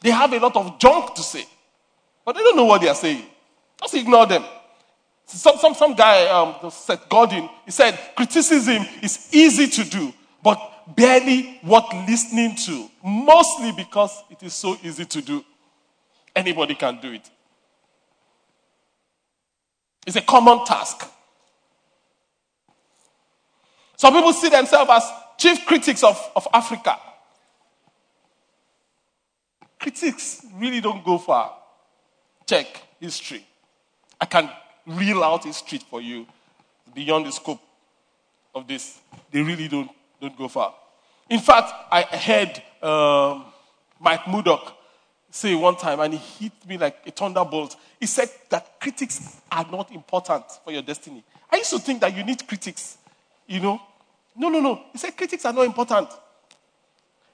They 0.00 0.10
have 0.10 0.32
a 0.32 0.38
lot 0.38 0.56
of 0.56 0.78
junk 0.78 1.14
to 1.14 1.22
say. 1.22 1.44
but 2.24 2.34
they 2.34 2.40
don't 2.42 2.56
know 2.56 2.64
what 2.64 2.80
they 2.80 2.88
are 2.88 2.94
saying. 2.94 3.24
Just 3.80 3.94
ignore 3.94 4.26
them. 4.26 4.44
Some, 5.32 5.58
some, 5.58 5.74
some 5.74 5.94
guy, 5.94 6.26
um, 6.26 6.70
Seth 6.70 7.08
Godin, 7.08 7.48
he 7.64 7.70
said, 7.70 7.98
criticism 8.16 8.84
is 9.00 9.28
easy 9.32 9.68
to 9.68 9.88
do, 9.88 10.12
but 10.42 10.58
barely 10.96 11.60
worth 11.62 11.92
listening 12.08 12.56
to. 12.56 12.88
Mostly 13.04 13.70
because 13.72 14.24
it 14.28 14.42
is 14.42 14.54
so 14.54 14.76
easy 14.82 15.04
to 15.04 15.22
do. 15.22 15.44
Anybody 16.34 16.74
can 16.74 17.00
do 17.00 17.12
it. 17.12 17.30
It's 20.04 20.16
a 20.16 20.22
common 20.22 20.64
task. 20.64 21.08
Some 23.96 24.14
people 24.14 24.32
see 24.32 24.48
themselves 24.48 24.90
as 24.92 25.04
chief 25.38 25.64
critics 25.64 26.02
of, 26.02 26.18
of 26.34 26.48
Africa. 26.52 26.96
Critics 29.78 30.44
really 30.56 30.80
don't 30.80 31.04
go 31.04 31.18
far. 31.18 31.54
Check 32.46 32.66
history. 32.98 33.46
I 34.20 34.24
can 34.26 34.50
reel 34.86 35.22
out 35.22 35.44
history 35.44 35.78
for 35.78 36.00
you 36.00 36.26
beyond 36.94 37.26
the 37.26 37.32
scope 37.32 37.60
of 38.54 38.66
this. 38.66 38.98
They 39.30 39.42
really 39.42 39.68
don't, 39.68 39.90
don't 40.20 40.36
go 40.36 40.48
far. 40.48 40.74
In 41.28 41.40
fact, 41.40 41.72
I 41.90 42.02
heard 42.02 42.62
um, 42.82 43.44
Mike 44.00 44.26
Murdock 44.26 44.76
say 45.30 45.54
one 45.54 45.76
time, 45.76 46.00
and 46.00 46.14
he 46.14 46.44
hit 46.44 46.68
me 46.68 46.76
like 46.76 46.96
a 47.06 47.10
thunderbolt. 47.10 47.76
He 48.00 48.06
said 48.06 48.28
that 48.48 48.80
critics 48.80 49.40
are 49.50 49.66
not 49.70 49.92
important 49.92 50.44
for 50.64 50.72
your 50.72 50.82
destiny. 50.82 51.22
I 51.52 51.56
used 51.56 51.70
to 51.70 51.78
think 51.78 52.00
that 52.00 52.16
you 52.16 52.24
need 52.24 52.46
critics, 52.46 52.98
you 53.46 53.60
know. 53.60 53.80
No, 54.36 54.48
no, 54.48 54.60
no. 54.60 54.82
He 54.92 54.98
said 54.98 55.16
critics 55.16 55.44
are 55.44 55.52
not 55.52 55.66
important. 55.66 56.08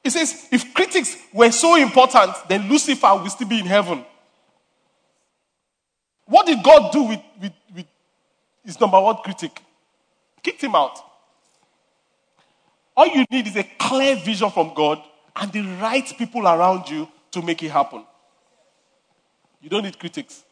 He 0.03 0.11
says 0.11 0.47
if 0.53 0.75
critics 0.75 1.17
were 1.33 1.51
so 1.51 1.77
important, 1.77 2.33
then 2.49 2.69
Lucifer 2.69 3.09
will 3.15 3.31
still 3.31 3.49
be 3.49 3.61
in 3.61 3.67
heaven. 3.67 4.05
What 6.27 6.47
did 6.47 6.63
God 6.63 6.93
do 6.93 7.05
with, 7.05 7.21
with, 7.41 7.53
with 7.75 7.87
his 8.65 8.81
number 8.81 9.01
one 9.01 9.17
critic? 9.17 9.63
Kicked 10.43 10.63
him 10.63 10.75
out. 10.75 10.99
All 12.97 13.07
you 13.07 13.25
need 13.31 13.47
is 13.47 13.57
a 13.57 13.65
clear 13.79 14.17
vision 14.17 14.51
from 14.51 14.73
God 14.75 15.01
and 15.37 15.53
the 15.53 15.63
right 15.81 16.07
people 16.17 16.47
around 16.47 16.89
you 16.89 17.09
to 17.33 17.43
make 17.43 17.63
it 17.63 17.71
happen. 17.71 18.05
You 19.61 19.69
don't 19.69 19.85
need 19.85 19.99
critics. 19.99 20.45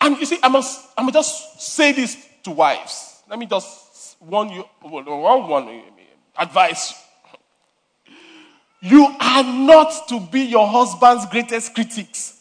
And 0.00 0.16
you 0.18 0.26
see, 0.26 0.38
I 0.42 0.48
must, 0.48 0.88
I 0.96 1.02
must 1.02 1.14
just 1.14 1.60
say 1.60 1.92
this 1.92 2.16
to 2.44 2.50
wives. 2.50 3.22
Let 3.28 3.38
me 3.38 3.46
just 3.46 4.16
warn 4.20 4.50
you, 4.50 4.64
well, 4.82 5.02
one, 5.02 5.48
one 5.48 5.82
advice. 6.38 6.94
You 8.80 9.16
are 9.18 9.42
not 9.42 10.08
to 10.08 10.20
be 10.20 10.42
your 10.42 10.66
husband's 10.66 11.26
greatest 11.26 11.74
critics. 11.74 12.35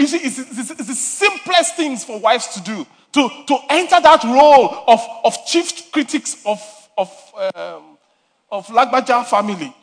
You 0.00 0.06
see, 0.06 0.16
it's, 0.16 0.38
it's, 0.38 0.70
it's, 0.70 0.86
the 0.86 0.94
simplest 0.94 1.76
things 1.76 2.04
for 2.04 2.18
wives 2.18 2.46
to 2.54 2.62
do 2.62 2.86
to, 3.12 3.28
to 3.48 3.58
enter 3.68 4.00
that 4.00 4.24
role 4.24 4.84
of, 4.88 5.00
of 5.24 5.46
chief 5.46 5.92
critics 5.92 6.42
of, 6.46 6.58
of, 6.96 7.10
um, 7.54 7.98
of 8.50 8.66
Lagbaja 8.68 9.26
family. 9.26 9.74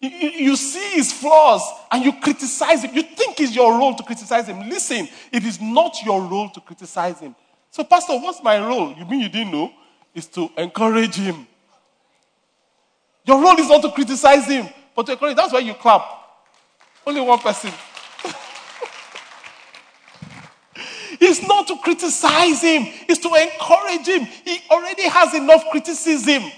You, 0.00 0.08
you, 0.08 0.56
see 0.56 0.94
his 0.94 1.12
flaws 1.12 1.60
and 1.90 2.02
you 2.02 2.14
criticize 2.14 2.82
him. 2.82 2.94
You 2.94 3.02
think 3.02 3.38
it's 3.40 3.54
your 3.54 3.78
role 3.78 3.94
to 3.94 4.02
criticize 4.02 4.46
him. 4.46 4.70
Listen, 4.70 5.06
it 5.32 5.44
is 5.44 5.60
not 5.60 6.02
your 6.02 6.22
role 6.22 6.48
to 6.48 6.60
criticize 6.60 7.20
him. 7.20 7.34
So, 7.70 7.84
Pastor, 7.84 8.14
what's 8.14 8.42
my 8.42 8.58
role? 8.58 8.94
You 8.96 9.04
mean 9.04 9.20
you 9.20 9.28
didn't 9.28 9.52
know? 9.52 9.70
Is 10.14 10.28
to 10.28 10.50
encourage 10.56 11.16
him. 11.16 11.46
Your 13.26 13.38
role 13.38 13.58
is 13.58 13.68
not 13.68 13.82
to 13.82 13.90
criticize 13.90 14.46
him, 14.46 14.66
but 14.94 15.04
to 15.04 15.12
encourage. 15.12 15.36
That's 15.36 15.52
why 15.52 15.58
you 15.58 15.74
clap. 15.74 16.02
Only 17.06 17.20
one 17.20 17.38
person. 17.38 17.70
It's 21.20 21.46
not 21.46 21.66
to 21.68 21.76
criticize 21.78 22.62
him, 22.62 22.86
it's 23.08 23.20
to 23.20 23.28
encourage 23.28 24.06
him. 24.06 24.24
He 24.44 24.60
already 24.70 25.08
has 25.08 25.34
enough 25.34 25.64
criticism. 25.70 26.50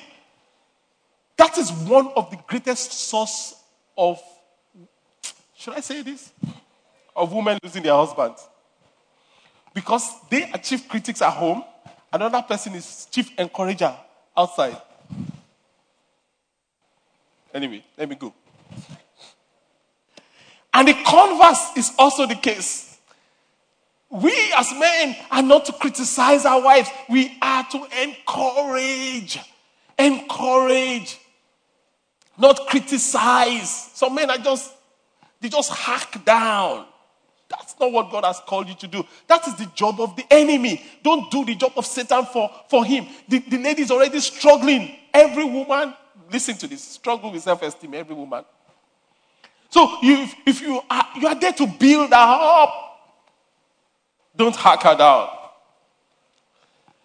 That 1.37 1.57
is 1.59 1.71
one 1.71 2.09
of 2.17 2.31
the 2.31 2.39
greatest 2.47 2.93
source 2.93 3.55
of, 3.97 4.21
should 5.57 5.75
I 5.75 5.81
say 5.81 6.03
this? 6.03 6.33
Of 7.15 7.33
women 7.33 7.59
losing 7.63 7.83
their 7.83 7.95
husbands. 7.95 8.47
Because 9.73 10.11
they 10.31 10.51
are 10.51 10.59
chief 10.59 10.89
critics 10.89 11.23
at 11.23 11.31
home, 11.31 11.63
another 12.13 12.43
person 12.43 12.75
is 12.75 13.07
chief 13.11 13.31
encourager 13.39 13.95
outside. 14.37 14.81
Anyway, 17.55 17.85
let 17.97 18.09
me 18.09 18.17
go. 18.17 18.33
And 20.75 20.87
the 20.87 20.95
converse 21.05 21.77
is 21.77 21.93
also 21.99 22.27
the 22.27 22.35
case. 22.35 22.88
We 24.11 24.33
as 24.57 24.73
men 24.73 25.17
are 25.31 25.43
not 25.43 25.67
to 25.67 25.73
criticize 25.73 26.47
our 26.47 26.63
wives, 26.63 26.89
we 27.09 27.37
are 27.43 27.67
to 27.71 27.87
encourage. 28.03 29.39
Encourage 29.99 31.19
not 32.39 32.69
criticize. 32.69 33.91
Some 33.95 34.15
men 34.15 34.31
are 34.31 34.39
just, 34.39 34.73
they 35.41 35.49
just 35.49 35.73
hack 35.73 36.25
down. 36.25 36.87
That's 37.49 37.75
not 37.81 37.91
what 37.93 38.11
God 38.11 38.25
has 38.25 38.41
called 38.47 38.69
you 38.69 38.75
to 38.77 38.87
do. 38.87 39.05
That 39.27 39.47
is 39.49 39.55
the 39.57 39.67
job 39.75 40.01
of 40.01 40.15
the 40.17 40.25
enemy. 40.31 40.85
Don't 41.03 41.31
do 41.31 41.45
the 41.45 41.55
job 41.55 41.73
of 41.77 41.87
Satan 41.87 42.27
for, 42.27 42.51
for 42.69 42.85
him. 42.85 43.07
The, 43.27 43.39
the 43.41 43.59
lady 43.59 43.83
is 43.83 43.91
already 43.91 44.21
struggling. 44.21 44.97
Every 45.13 45.45
woman, 45.45 45.95
listen 46.31 46.57
to 46.59 46.67
this, 46.67 46.83
struggle 46.85 47.33
with 47.33 47.43
self 47.43 47.63
esteem, 47.63 47.95
every 47.95 48.15
woman. 48.15 48.45
So 49.71 49.99
you, 50.03 50.29
if 50.47 50.61
you 50.61 50.81
are, 50.89 51.07
you 51.19 51.27
are 51.27 51.35
there 51.35 51.53
to 51.53 51.67
build 51.67 52.11
her 52.11 52.17
up, 52.17 52.98
don't 54.39 54.57
hack 54.57 54.83
her 54.85 54.95
down. 54.97 55.29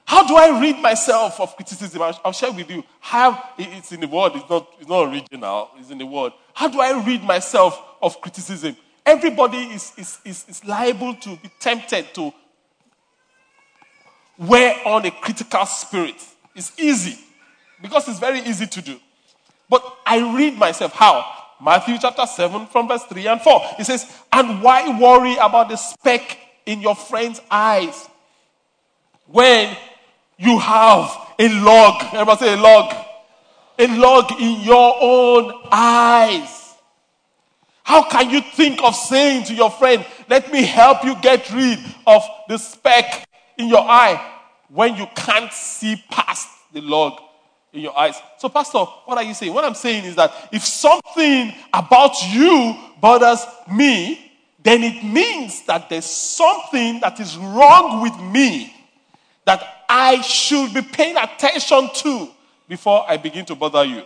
How 0.06 0.28
do 0.28 0.36
I 0.36 0.60
rid 0.60 0.80
myself 0.80 1.40
of 1.40 1.56
criticism? 1.56 2.02
I'll, 2.02 2.32
share 2.32 2.52
with 2.52 2.70
you. 2.70 2.84
How 3.00 3.50
it's 3.58 3.92
in 3.92 4.00
the 4.00 4.08
word, 4.08 4.34
it's 4.36 4.50
not, 4.50 4.68
it's 4.80 4.88
not 4.88 5.12
original, 5.12 5.72
it's 5.80 5.90
in 5.90 5.98
the 5.98 6.06
word. 6.06 6.34
How 6.54 6.68
do 6.68 6.80
I 6.80 7.04
rid 7.04 7.24
myself 7.24 7.82
of 8.02 8.22
criticism? 8.22 8.78
Everybody 9.06 9.58
is, 9.58 9.92
is, 9.98 10.20
is, 10.24 10.46
is 10.48 10.66
liable 10.66 11.16
to 11.16 11.36
be 11.38 11.50
tempted 11.60 12.14
to 12.14 12.32
wear 14.38 14.76
on 14.86 15.06
a 15.06 15.12
critical 15.12 15.66
spirit. 15.66 16.24
It's 16.56 16.78
easy 16.80 17.18
because 17.82 18.08
it's 18.08 18.20
very 18.20 18.42
easy 18.42 18.68
to 18.68 18.82
do. 18.82 19.00
But 19.70 19.84
I 20.06 20.36
read 20.36 20.58
myself 20.58 20.94
how? 20.94 21.26
Matthew 21.62 21.98
chapter 22.00 22.26
7 22.26 22.68
from 22.68 22.88
verse 22.88 23.04
3 23.06 23.28
and 23.28 23.42
4. 23.42 23.62
It 23.80 23.86
says, 23.86 24.06
And 24.32 24.62
why 24.62 25.00
worry 25.00 25.36
about 25.38 25.70
the 25.70 25.78
speck 25.78 26.38
in 26.66 26.82
your 26.82 26.96
friend's 26.96 27.42
eyes 27.50 28.08
when 29.28 29.76
you 30.38 30.60
have 30.60 31.16
a 31.40 31.50
log. 31.62 32.04
Everybody 32.14 32.40
say 32.40 32.54
a 32.54 32.58
log. 32.58 32.94
A 33.80 33.88
log 33.88 34.32
in 34.40 34.62
your 34.62 34.96
own 35.00 35.52
eyes. 35.72 36.76
How 37.84 38.08
can 38.08 38.30
you 38.30 38.42
think 38.42 38.82
of 38.84 38.96
saying 38.96 39.46
to 39.46 39.54
your 39.54 39.70
friend, 39.70 40.06
let 40.30 40.52
me 40.52 40.64
help 40.64 41.04
you 41.04 41.16
get 41.22 41.52
rid 41.52 41.80
of 42.08 42.24
the 42.48 42.58
speck 42.58 43.28
in 43.58 43.68
your 43.68 43.82
eye 43.82 44.32
when 44.70 44.96
you 44.96 45.06
can't 45.16 45.52
see 45.52 46.02
past 46.10 46.48
the 46.72 46.82
log 46.82 47.20
in 47.74 47.82
your 47.82 47.98
eyes? 47.98 48.16
So, 48.38 48.48
Pastor, 48.48 48.80
what 48.80 49.18
are 49.18 49.24
you 49.24 49.34
saying? 49.34 49.54
What 49.54 49.66
I'm 49.66 49.76
saying 49.76 50.06
is 50.06 50.16
that 50.16 50.32
if 50.52 50.64
something 50.64 51.54
about 51.74 52.16
you 52.32 52.76
bothers 53.02 53.46
me, 53.72 54.33
then 54.64 54.82
it 54.84 55.04
means 55.04 55.66
that 55.66 55.90
there's 55.90 56.06
something 56.06 57.02
that 57.02 57.20
is 57.20 57.38
wrong 57.38 58.02
with 58.02 58.18
me 58.20 58.74
that 59.46 59.62
I 59.90 60.22
should 60.22 60.74
be 60.74 60.82
paying 60.82 61.18
attention 61.18 61.90
to 61.96 62.30
before 62.68 63.06
I 63.08 63.18
begin 63.18 63.46
to 63.46 63.56
bother 63.56 63.84
you. 63.84 64.04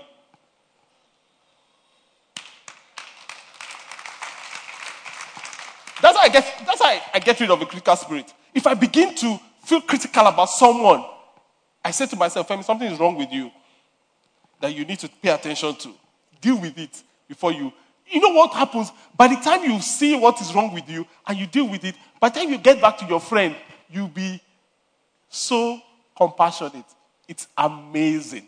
That's 6.01 6.17
how 6.17 6.23
I 6.23 6.29
get, 6.29 6.63
that's 6.65 6.81
how 6.81 7.01
I, 7.13 7.19
get 7.19 7.39
rid 7.39 7.49
of 7.51 7.61
a 7.61 7.65
critical 7.65 7.95
spirit. 7.95 8.33
If 8.53 8.67
I 8.67 8.73
begin 8.73 9.15
to 9.15 9.39
feel 9.63 9.81
critical 9.81 10.25
about 10.25 10.49
someone, 10.49 11.03
I 11.83 11.91
say 11.91 12.05
to 12.07 12.15
myself, 12.15 12.47
Femi, 12.47 12.63
something 12.63 12.91
is 12.91 12.99
wrong 12.99 13.15
with 13.15 13.31
you 13.31 13.51
that 14.59 14.73
you 14.73 14.85
need 14.85 14.99
to 14.99 15.09
pay 15.09 15.29
attention 15.29 15.75
to. 15.75 15.93
Deal 16.41 16.59
with 16.59 16.77
it 16.77 17.03
before 17.27 17.51
you. 17.51 17.71
You 18.09 18.21
know 18.21 18.29
what 18.29 18.53
happens? 18.53 18.91
By 19.15 19.27
the 19.27 19.35
time 19.35 19.63
you 19.63 19.81
see 19.81 20.15
what 20.15 20.39
is 20.41 20.53
wrong 20.53 20.73
with 20.73 20.89
you 20.89 21.05
and 21.27 21.37
you 21.37 21.47
deal 21.47 21.67
with 21.67 21.83
it, 21.83 21.95
by 22.19 22.29
the 22.29 22.39
time 22.39 22.49
you 22.49 22.57
get 22.57 22.79
back 22.81 22.97
to 22.99 23.05
your 23.05 23.19
friend, 23.19 23.55
you'll 23.89 24.07
be 24.07 24.41
so 25.29 25.79
compassionate. 26.15 26.85
It's 27.27 27.47
amazing. 27.57 28.47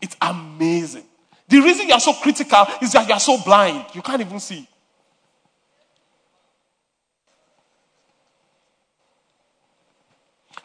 It's 0.00 0.16
amazing. 0.20 1.04
The 1.48 1.60
reason 1.60 1.88
you 1.88 1.94
are 1.94 2.00
so 2.00 2.12
critical 2.14 2.64
is 2.80 2.92
that 2.92 3.06
you 3.06 3.12
are 3.12 3.20
so 3.20 3.38
blind. 3.42 3.86
You 3.94 4.02
can't 4.02 4.20
even 4.20 4.40
see. 4.40 4.66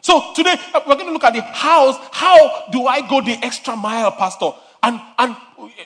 So 0.00 0.32
today 0.34 0.54
uh, 0.72 0.80
we're 0.86 0.94
going 0.94 1.08
to 1.08 1.12
look 1.12 1.24
at 1.24 1.34
the 1.34 1.42
house. 1.42 1.96
How 2.12 2.68
do 2.70 2.86
I 2.86 3.00
go 3.08 3.20
the 3.20 3.32
extra 3.44 3.74
mile, 3.74 4.12
Pastor? 4.12 4.50
And 4.80 5.00
and 5.18 5.36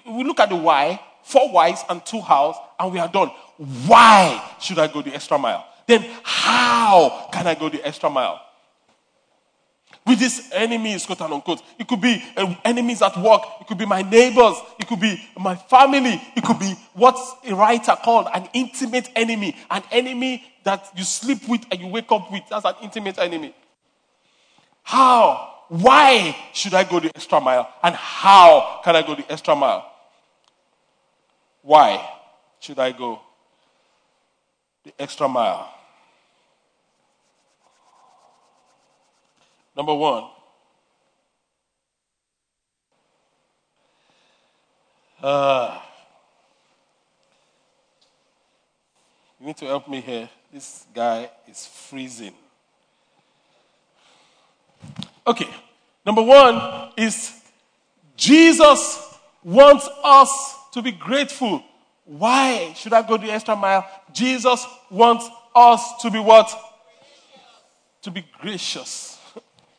we 0.07 0.25
look 0.25 0.41
at 0.41 0.51
the 0.51 0.57
why, 0.57 1.01
four 1.31 1.53
wives 1.53 1.83
and 1.89 2.05
two 2.05 2.21
houses, 2.21 2.61
and 2.79 2.93
we 2.93 2.99
are 2.99 3.09
done. 3.09 3.31
why 3.87 4.55
should 4.61 4.79
I 4.79 4.87
go 4.87 5.03
the 5.03 5.15
extra 5.15 5.39
mile? 5.39 5.67
Then 5.87 6.05
how 6.23 7.29
can 7.33 7.47
I 7.47 7.55
go 7.55 7.69
the 7.69 7.85
extra 7.87 8.09
mile? 8.09 8.41
With 10.07 10.19
these 10.19 10.51
enemies, 10.53 11.05
quote 11.05 11.21
unquote. 11.21 11.63
It 11.79 11.87
could 11.87 12.01
be 12.01 12.23
uh, 12.37 12.55
enemies 12.65 13.03
at 13.03 13.17
work. 13.19 13.43
It 13.61 13.67
could 13.67 13.79
be 13.79 13.87
my 13.87 14.03
neighbors. 14.03 14.57
It 14.79 14.89
could 14.89 15.01
be 15.01 15.23
my 15.39 15.55
family. 15.55 16.21
It 16.37 16.43
could 16.43 16.59
be 16.59 16.75
what's 16.95 17.35
a 17.47 17.55
writer 17.55 17.97
called 18.03 18.29
an 18.33 18.49
intimate 18.55 19.11
enemy. 19.15 19.57
An 19.71 19.83
enemy 19.91 20.43
that 20.65 20.91
you 20.97 21.05
sleep 21.05 21.47
with 21.49 21.67
and 21.71 21.81
you 21.81 21.87
wake 21.89 22.11
up 22.11 22.33
with. 22.33 22.43
That's 22.49 22.65
an 22.65 22.75
intimate 22.83 23.19
enemy. 23.19 23.55
How? 24.83 25.49
Why 25.69 26.37
should 26.53 26.75
I 26.75 26.85
go 26.85 26.99
the 26.99 27.13
extra 27.15 27.41
mile? 27.41 27.69
And 27.83 27.95
how 27.95 28.81
can 28.83 28.97
I 28.97 29.03
go 29.03 29.15
the 29.15 29.31
extra 29.31 29.55
mile? 29.55 29.90
Why 31.63 32.09
should 32.59 32.79
I 32.79 32.93
go 32.93 33.21
the 34.85 34.93
extra 34.99 35.29
mile? 35.29 35.75
Number 39.77 39.95
one, 39.95 40.25
uh, 45.23 45.79
you 49.39 49.47
need 49.47 49.57
to 49.59 49.67
help 49.67 49.89
me 49.89 50.01
here. 50.01 50.29
This 50.53 50.87
guy 50.95 51.31
is 51.49 51.67
freezing. 51.67 52.35
Okay, 55.27 55.49
number 56.05 56.23
one 56.23 56.93
is 56.97 57.33
Jesus 58.17 59.17
wants 59.45 59.89
us 60.03 60.60
to 60.73 60.83
be 60.83 60.93
grateful. 60.93 61.63
Why 62.05 62.73
should 62.75 62.93
I 62.93 63.07
go 63.07 63.17
the 63.17 63.31
extra 63.31 63.57
mile? 63.57 63.89
Jesus 64.13 64.67
wants 64.91 65.29
us 65.55 66.03
to 66.03 66.11
be 66.11 66.19
what? 66.19 66.53
To 68.03 68.11
be 68.11 68.25
gracious. 68.41 69.19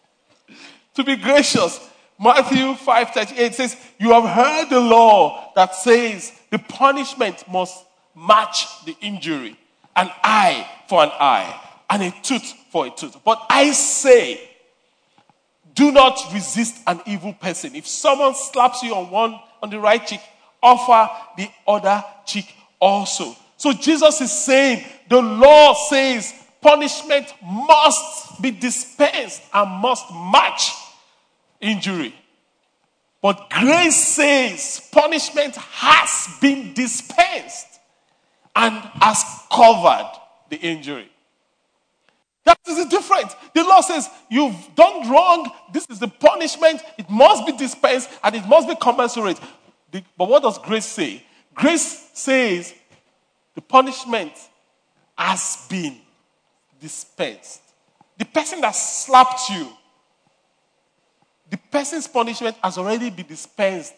to 0.96 1.04
be 1.04 1.16
gracious. 1.16 1.80
Matthew 2.20 2.76
5:38 2.76 3.54
says, 3.54 3.76
"You 4.00 4.12
have 4.14 4.30
heard 4.30 4.70
the 4.70 4.80
law 4.80 5.52
that 5.56 5.76
says 5.76 6.32
the 6.52 6.60
punishment 6.60 7.48
must 7.48 7.84
match 8.16 8.86
the 8.86 8.96
injury, 9.02 9.58
an 9.96 10.10
eye 10.24 10.68
for 10.88 11.04
an 11.04 11.12
eye, 11.20 11.60
and 11.90 12.04
a 12.04 12.12
tooth 12.22 12.54
for 12.72 12.88
a 12.88 12.90
tooth. 12.90 13.18
But 13.24 13.46
I 13.50 13.72
say, 13.72 14.50
do 15.74 15.92
not 15.92 16.20
resist 16.34 16.78
an 16.88 17.02
evil 17.06 17.34
person. 17.34 17.76
If 17.76 17.88
someone 17.88 18.36
slaps 18.36 18.84
you 18.84 18.96
on 18.96 19.10
one 19.10 19.40
on 19.62 19.70
the 19.70 19.80
right 19.80 20.06
cheek, 20.06 20.22
offer 20.62 21.10
the 21.38 21.50
other 21.68 22.04
cheek 22.26 22.54
also." 22.80 23.36
So 23.58 23.74
Jesus 23.74 24.22
is 24.22 24.32
saying, 24.32 24.84
the 25.08 25.22
law 25.22 25.74
says 25.74 26.34
punishment 26.62 27.32
must 27.44 28.42
be 28.42 28.50
dispensed 28.50 29.42
and 29.54 29.70
must 29.70 30.06
match 30.12 30.72
injury. 31.60 32.16
But 33.22 33.52
grace 33.52 33.96
says 33.96 34.82
punishment 34.92 35.56
has 35.56 36.28
been 36.42 36.74
dispensed 36.74 37.68
and 38.56 38.74
has 38.74 39.24
covered 39.52 40.12
the 40.50 40.58
injury. 40.58 41.08
That 42.44 42.58
is 42.68 42.78
the 42.78 42.90
difference. 42.90 43.36
The 43.54 43.64
law 43.64 43.82
says 43.82 44.10
you've 44.30 44.76
done 44.76 45.12
wrong. 45.12 45.52
This 45.72 45.86
is 45.90 46.00
the 46.00 46.08
punishment. 46.08 46.82
It 46.98 47.08
must 47.10 47.46
be 47.46 47.52
dispensed 47.52 48.10
and 48.24 48.36
it 48.36 48.48
must 48.48 48.68
be 48.68 48.76
commensurate. 48.76 49.40
The, 49.92 50.04
but 50.18 50.30
what 50.30 50.44
does 50.44 50.58
grace 50.58 50.86
say? 50.86 51.24
Grace 51.54 52.10
says 52.14 52.74
the 53.56 53.62
punishment 53.62 54.34
has 55.18 55.66
been 55.70 55.98
dispensed. 56.80 57.62
The 58.18 58.26
person 58.26 58.62
that 58.62 58.72
slapped 58.72 59.50
you 59.50 59.68
the 61.52 61.58
person's 61.58 62.08
punishment 62.08 62.56
has 62.64 62.78
already 62.78 63.10
been 63.10 63.28
dispensed 63.28 63.94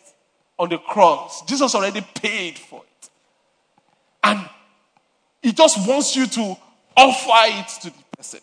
on 0.57 0.69
the 0.69 0.79
cross. 0.79 1.43
Jesus 1.43 1.73
already 1.75 2.01
paid 2.15 2.57
for 2.57 2.81
it. 2.81 3.09
And 4.23 4.49
he 5.41 5.53
just 5.53 5.87
wants 5.87 6.15
you 6.15 6.25
to 6.25 6.57
offer 6.97 7.59
it 7.59 7.67
to 7.81 7.89
the 7.91 8.17
person 8.17 8.39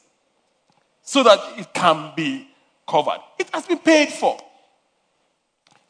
so 1.02 1.24
that 1.24 1.40
it 1.58 1.74
can 1.74 2.12
be 2.16 2.48
covered. 2.88 3.18
It 3.38 3.50
has 3.52 3.66
been 3.66 3.78
paid 3.78 4.10
for. 4.10 4.38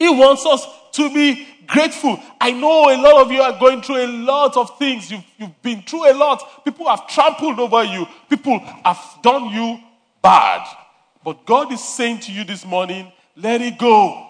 He 0.00 0.08
wants 0.08 0.46
us 0.46 0.66
to 0.92 1.12
be 1.12 1.46
grateful. 1.66 2.18
I 2.40 2.52
know 2.52 2.90
a 2.90 2.96
lot 2.96 3.20
of 3.20 3.30
you 3.30 3.42
are 3.42 3.60
going 3.60 3.82
through 3.82 4.04
a 4.04 4.06
lot 4.06 4.56
of 4.56 4.78
things. 4.78 5.10
You've, 5.10 5.24
you've 5.36 5.62
been 5.62 5.82
through 5.82 6.10
a 6.10 6.14
lot. 6.14 6.64
People 6.64 6.88
have 6.88 7.06
trampled 7.06 7.60
over 7.60 7.84
you, 7.84 8.06
people 8.30 8.58
have 8.58 8.98
done 9.22 9.50
you 9.50 9.78
bad. 10.22 10.66
But 11.22 11.44
God 11.44 11.70
is 11.70 11.84
saying 11.84 12.20
to 12.20 12.32
you 12.32 12.44
this 12.44 12.64
morning, 12.64 13.12
let 13.36 13.60
it 13.60 13.78
go. 13.78 14.26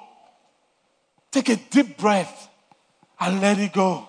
Take 1.30 1.48
a 1.48 1.56
deep 1.56 1.96
breath 1.96 2.48
and 3.20 3.40
let 3.40 3.61
it 3.61 3.72
go. 3.72 4.09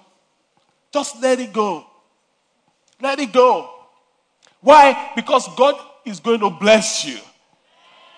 Just 0.91 1.21
let 1.21 1.39
it 1.39 1.53
go. 1.53 1.85
Let 2.99 3.19
it 3.19 3.31
go. 3.31 3.69
Why? 4.61 5.11
Because 5.15 5.47
God 5.55 5.75
is 6.05 6.19
going 6.19 6.39
to 6.39 6.49
bless 6.49 7.05
you. 7.05 7.19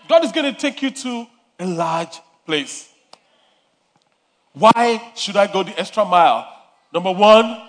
God 0.07 0.23
is 0.23 0.31
going 0.31 0.53
to 0.53 0.57
take 0.57 0.81
you 0.81 0.91
to 0.91 1.27
a 1.59 1.65
large 1.65 2.21
place. 2.45 2.92
Why 4.53 5.11
should 5.15 5.35
I 5.35 5.51
go 5.51 5.63
the 5.63 5.77
extra 5.79 6.05
mile? 6.05 6.47
Number 6.93 7.11
one, 7.11 7.61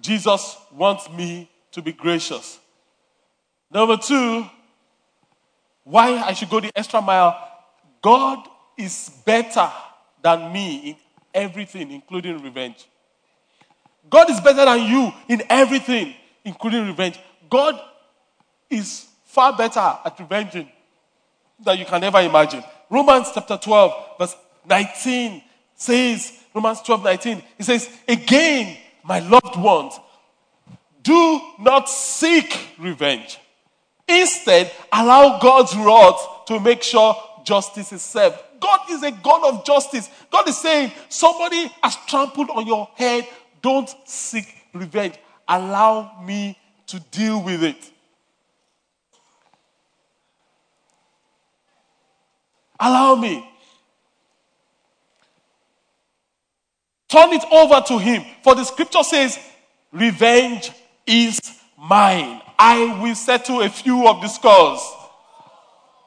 Jesus 0.00 0.56
wants 0.72 1.08
me 1.10 1.48
to 1.72 1.80
be 1.80 1.92
gracious. 1.92 2.58
Number 3.70 3.96
two, 3.96 4.44
why 5.84 6.18
I 6.18 6.32
should 6.32 6.50
go 6.50 6.60
the 6.60 6.72
extra 6.74 7.00
mile. 7.00 7.36
God 8.02 8.48
is 8.76 9.10
better 9.24 9.70
than 10.22 10.52
me 10.52 10.90
in 10.90 10.96
everything, 11.32 11.90
including 11.90 12.42
revenge. 12.42 12.86
God 14.10 14.30
is 14.30 14.40
better 14.40 14.64
than 14.64 14.80
you 14.88 15.12
in 15.28 15.42
everything, 15.48 16.14
including 16.44 16.86
revenge. 16.86 17.18
God 17.48 17.80
is 18.68 19.06
far 19.24 19.56
better 19.56 19.80
at 19.80 20.16
revenging 20.18 20.68
than 21.62 21.78
you 21.78 21.84
can 21.84 22.02
ever 22.02 22.20
imagine. 22.20 22.62
Romans 22.90 23.28
chapter 23.32 23.56
12, 23.56 24.18
verse 24.18 24.36
19 24.66 25.42
says, 25.74 26.32
Romans 26.54 26.80
12, 26.82 27.04
19, 27.04 27.42
it 27.58 27.64
says, 27.64 27.88
Again, 28.06 28.76
my 29.02 29.18
loved 29.18 29.56
ones, 29.56 29.98
do 31.02 31.40
not 31.58 31.88
seek 31.88 32.70
revenge 32.78 33.38
Instead, 34.06 34.70
allow 34.92 35.38
God's 35.38 35.74
wrath 35.76 36.44
to 36.46 36.60
make 36.60 36.82
sure 36.82 37.16
justice 37.44 37.92
is 37.92 38.02
served. 38.02 38.36
God 38.60 38.80
is 38.90 39.02
a 39.02 39.10
God 39.10 39.54
of 39.54 39.64
justice. 39.64 40.10
God 40.30 40.48
is 40.48 40.58
saying, 40.58 40.92
somebody 41.08 41.70
has 41.82 41.96
trampled 42.06 42.50
on 42.50 42.66
your 42.66 42.88
head. 42.94 43.26
Don't 43.62 43.88
seek 44.04 44.46
revenge. 44.72 45.14
Allow 45.48 46.20
me 46.22 46.58
to 46.86 47.00
deal 47.00 47.42
with 47.42 47.62
it. 47.62 47.90
Allow 52.78 53.14
me. 53.14 53.48
Turn 57.08 57.32
it 57.32 57.44
over 57.52 57.80
to 57.88 57.98
him. 57.98 58.24
For 58.42 58.54
the 58.54 58.64
scripture 58.64 59.02
says, 59.02 59.38
revenge 59.92 60.70
is 61.06 61.40
mine. 61.78 62.40
I 62.58 63.00
will 63.02 63.14
settle 63.14 63.60
a 63.60 63.68
few 63.68 64.08
of 64.08 64.20
the 64.20 64.28
scores. 64.28 64.80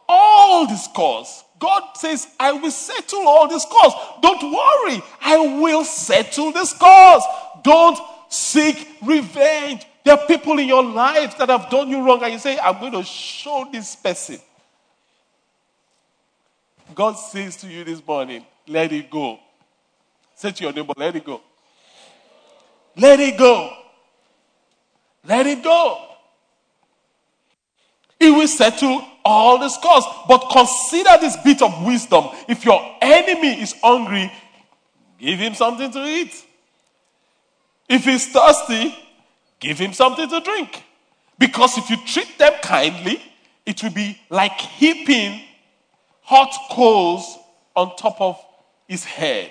All 0.10 0.68
the 0.68 0.76
scores. 0.76 1.44
God 1.60 1.84
says, 1.96 2.28
I 2.40 2.52
will 2.54 2.72
settle 2.72 3.28
all 3.28 3.48
the 3.48 3.60
scores. 3.60 3.94
Don't 4.22 4.44
worry. 4.44 5.02
I 5.22 5.60
will 5.60 5.84
settle 5.84 6.52
the 6.52 6.66
scores. 6.66 7.24
Don't 7.64 8.00
seek 8.30 8.88
revenge. 9.04 9.86
There 10.04 10.18
are 10.18 10.26
people 10.26 10.58
in 10.60 10.68
your 10.68 10.84
life 10.84 11.38
that 11.38 11.50
have 11.50 11.70
done 11.70 11.90
you 11.90 12.06
wrong, 12.06 12.24
and 12.24 12.34
you 12.34 12.40
say, 12.40 12.58
I'm 12.58 12.80
going 12.80 12.94
to 12.94 13.04
show 13.04 13.68
this 13.72 13.96
person. 13.96 14.40
God 16.96 17.14
says 17.14 17.58
to 17.58 17.68
you 17.68 17.84
this 17.84 18.06
morning, 18.06 18.46
let 18.68 18.92
it 18.94 19.10
go. 19.10 19.40
Say 20.38 20.52
to 20.52 20.64
your 20.66 20.74
neighbor, 20.74 20.94
let 20.96 21.16
it 21.16 21.26
go. 21.26 21.42
Let 22.96 23.20
it 23.20 23.40
go. 23.40 23.74
Let 25.28 25.48
it 25.48 25.64
go. 25.64 25.98
He 28.20 28.30
will 28.30 28.48
settle 28.48 29.04
all 29.26 29.58
the 29.58 29.68
scores. 29.68 30.04
But 30.28 30.48
consider 30.52 31.10
this 31.20 31.36
bit 31.38 31.64
of 31.64 31.84
wisdom. 31.84 32.26
If 32.48 32.66
your 32.66 32.80
enemy 33.02 33.60
is 33.62 33.74
hungry, 33.82 34.32
give 35.18 35.40
him 35.40 35.56
something 35.56 35.92
to 35.92 36.06
eat. 36.06 36.46
If 37.90 38.06
he's 38.06 38.32
thirsty, 38.32 38.96
give 39.60 39.80
him 39.80 39.94
something 39.94 40.30
to 40.30 40.40
drink. 40.40 40.84
Because 41.40 41.80
if 41.80 41.90
you 41.90 41.98
treat 42.06 42.38
them 42.38 42.54
kindly, 42.62 43.20
it 43.66 43.82
will 43.82 43.90
be 43.90 44.22
like 44.30 44.54
heaping 44.62 45.42
hot 46.22 46.54
coals 46.70 47.40
on 47.76 47.96
top 47.96 48.22
of 48.22 48.40
his 48.88 49.04
head. 49.04 49.50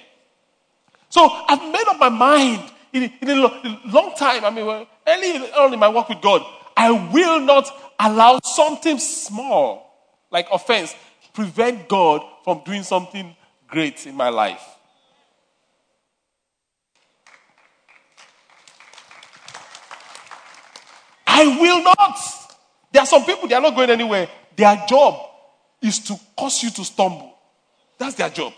So 1.17 1.31
I've 1.49 1.73
made 1.73 1.85
up 1.89 1.99
my 1.99 2.11
mind 2.11 2.71
in, 2.93 3.11
in 3.23 3.31
a 3.31 3.81
long 3.87 4.15
time. 4.19 4.45
I 4.45 4.51
mean, 4.51 4.87
early 5.07 5.51
on 5.53 5.73
in 5.73 5.81
my 5.81 5.89
walk 5.89 6.11
with 6.11 6.21
God, 6.21 6.45
I 6.77 6.91
will 6.91 7.41
not 7.41 7.71
allow 7.99 8.39
something 8.45 8.99
small, 8.99 9.97
like 10.31 10.47
offense, 10.53 10.95
prevent 11.33 11.89
God 11.89 12.23
from 12.45 12.61
doing 12.67 12.83
something 12.83 13.35
great 13.67 14.07
in 14.07 14.15
my 14.15 14.29
life. 14.29 14.61
I 21.27 21.47
will 21.59 21.83
not. 21.83 22.19
There 22.93 23.01
are 23.01 23.07
some 23.07 23.25
people, 23.25 23.49
they 23.49 23.55
are 23.55 23.63
not 23.63 23.75
going 23.75 23.89
anywhere. 23.89 24.29
Their 24.55 24.85
job 24.87 25.31
is 25.81 25.99
to 26.01 26.21
cause 26.37 26.63
you 26.63 26.69
to 26.73 26.85
stumble. 26.85 27.33
That's 27.97 28.17
their 28.17 28.29
job. 28.29 28.53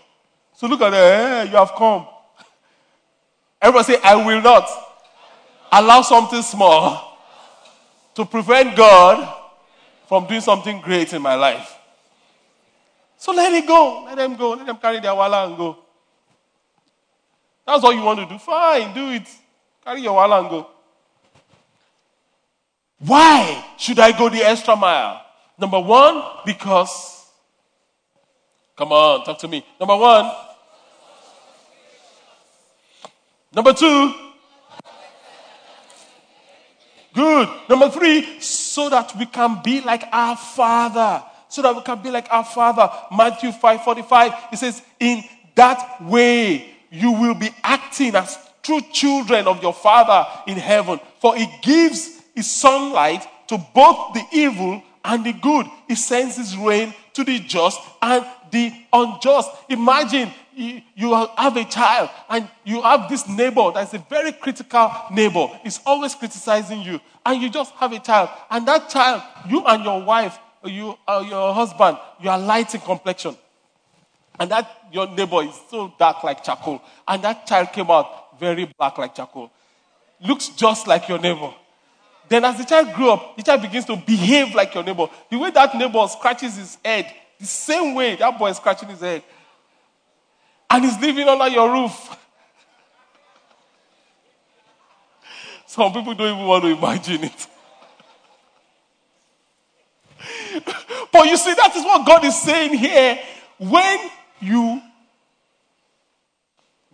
So 0.55 0.67
look 0.67 0.81
at 0.81 0.89
that. 0.89 1.45
Hey, 1.45 1.51
you 1.51 1.55
have 1.55 1.71
come. 1.77 2.05
Everybody 3.61 3.93
say, 3.93 3.99
I 4.03 4.15
will 4.15 4.41
not 4.41 4.69
allow 5.71 6.01
something 6.01 6.41
small 6.41 7.17
to 8.15 8.25
prevent 8.25 8.75
God 8.75 9.35
from 10.07 10.27
doing 10.27 10.41
something 10.41 10.81
great 10.81 11.13
in 11.13 11.21
my 11.21 11.35
life. 11.35 11.75
So 13.17 13.33
let 13.33 13.51
it 13.53 13.67
go. 13.67 14.05
Let 14.05 14.15
them 14.15 14.35
go. 14.35 14.51
Let 14.51 14.65
them 14.65 14.77
carry 14.77 14.99
their 14.99 15.13
wallet 15.13 15.49
and 15.49 15.57
go. 15.57 15.77
That's 17.67 17.83
what 17.83 17.95
you 17.95 18.01
want 18.01 18.19
to 18.19 18.25
do. 18.25 18.39
Fine, 18.39 18.93
do 18.93 19.09
it. 19.11 19.27
Carry 19.83 20.01
your 20.01 20.13
wallet 20.13 20.39
and 20.39 20.49
go. 20.49 20.67
Why 22.99 23.63
should 23.77 23.99
I 23.99 24.17
go 24.17 24.29
the 24.29 24.43
extra 24.43 24.75
mile? 24.75 25.21
Number 25.57 25.79
one, 25.79 26.23
because. 26.45 27.25
Come 28.75 28.93
on, 28.93 29.25
talk 29.25 29.37
to 29.39 29.47
me. 29.47 29.65
Number 29.79 29.97
one. 29.97 30.31
Number 33.59 33.73
two. 33.73 34.13
Good. 37.13 37.49
Number 37.67 37.89
three, 37.89 38.39
so 38.39 38.87
that 38.87 39.13
we 39.19 39.25
can 39.25 39.61
be 39.61 39.81
like 39.81 40.05
our 40.13 40.37
Father. 40.37 41.21
So 41.49 41.61
that 41.63 41.75
we 41.75 41.81
can 41.81 42.01
be 42.01 42.09
like 42.09 42.27
our 42.31 42.45
Father. 42.45 42.89
Matthew 43.11 43.51
5 43.51 43.83
45. 43.83 44.33
It 44.53 44.59
says, 44.59 44.81
In 44.97 45.25
that 45.55 46.01
way, 46.01 46.73
you 46.89 47.11
will 47.11 47.33
be 47.33 47.49
acting 47.61 48.15
as 48.15 48.37
true 48.63 48.79
children 48.93 49.45
of 49.45 49.61
your 49.61 49.73
Father 49.73 50.25
in 50.47 50.55
heaven. 50.55 50.97
For 51.19 51.35
he 51.35 51.45
gives 51.61 52.21
his 52.33 52.49
sunlight 52.49 53.27
to 53.47 53.57
both 53.75 54.13
the 54.13 54.23
evil 54.31 54.81
and 55.03 55.25
the 55.25 55.33
good. 55.33 55.65
He 55.89 55.95
sends 55.95 56.37
his 56.37 56.55
rain 56.55 56.93
to 57.11 57.25
the 57.25 57.39
just 57.39 57.81
and 58.01 58.25
the 58.51 58.71
unjust. 58.93 59.49
Imagine 59.67 60.31
you, 60.59 60.81
you 60.95 61.13
have 61.13 61.55
a 61.55 61.63
child 61.63 62.09
and 62.29 62.47
you 62.65 62.81
have 62.81 63.09
this 63.09 63.27
neighbor 63.27 63.71
that's 63.73 63.93
a 63.93 63.97
very 64.09 64.33
critical 64.33 64.91
neighbor. 65.11 65.47
He's 65.63 65.79
always 65.85 66.13
criticizing 66.15 66.81
you. 66.81 66.99
And 67.25 67.41
you 67.41 67.49
just 67.49 67.73
have 67.75 67.93
a 67.93 67.99
child. 67.99 68.29
And 68.49 68.67
that 68.67 68.89
child, 68.89 69.21
you 69.49 69.65
and 69.65 69.83
your 69.83 70.03
wife, 70.03 70.37
you, 70.65 70.97
uh, 71.07 71.23
your 71.27 71.53
husband, 71.53 71.97
you 72.19 72.29
are 72.29 72.37
light 72.37 72.75
in 72.75 72.81
complexion. 72.81 73.37
And 74.37 74.51
that 74.51 74.69
your 74.91 75.07
neighbor 75.07 75.43
is 75.43 75.57
so 75.69 75.93
dark 75.97 76.23
like 76.23 76.43
charcoal. 76.43 76.81
And 77.07 77.23
that 77.23 77.47
child 77.47 77.71
came 77.71 77.89
out 77.89 78.37
very 78.39 78.71
black 78.77 78.97
like 78.97 79.15
charcoal. 79.15 79.51
Looks 80.25 80.49
just 80.49 80.87
like 80.87 81.07
your 81.07 81.19
neighbor. 81.19 81.53
Then, 82.27 82.43
as 82.45 82.57
the 82.57 82.65
child 82.65 82.93
grew 82.93 83.11
up, 83.11 83.37
the 83.37 83.43
child 83.43 83.61
begins 83.61 83.85
to 83.85 83.95
behave 83.95 84.53
like 84.53 84.75
your 84.75 84.83
neighbor. 84.83 85.07
The 85.31 85.37
way 85.37 85.51
that 85.51 85.75
neighbor 85.75 86.05
scratches 86.07 86.57
his 86.57 86.77
head, 86.83 87.11
the 87.39 87.45
same 87.45 87.95
way 87.95 88.17
that 88.17 88.37
boy 88.37 88.49
is 88.49 88.57
scratching 88.57 88.89
his 88.89 88.99
head. 88.99 89.23
And 90.69 90.85
he's 90.85 90.99
living 90.99 91.27
under 91.27 91.47
your 91.47 91.71
roof. 91.71 92.17
Some 95.65 95.93
people 95.93 96.13
don't 96.15 96.35
even 96.35 96.47
want 96.47 96.63
to 96.63 96.69
imagine 96.69 97.23
it. 97.25 97.47
but 101.11 101.25
you 101.25 101.37
see, 101.37 101.53
that 101.53 101.75
is 101.75 101.83
what 101.83 102.05
God 102.05 102.25
is 102.25 102.39
saying 102.41 102.77
here. 102.77 103.19
When 103.57 103.99
you 104.39 104.81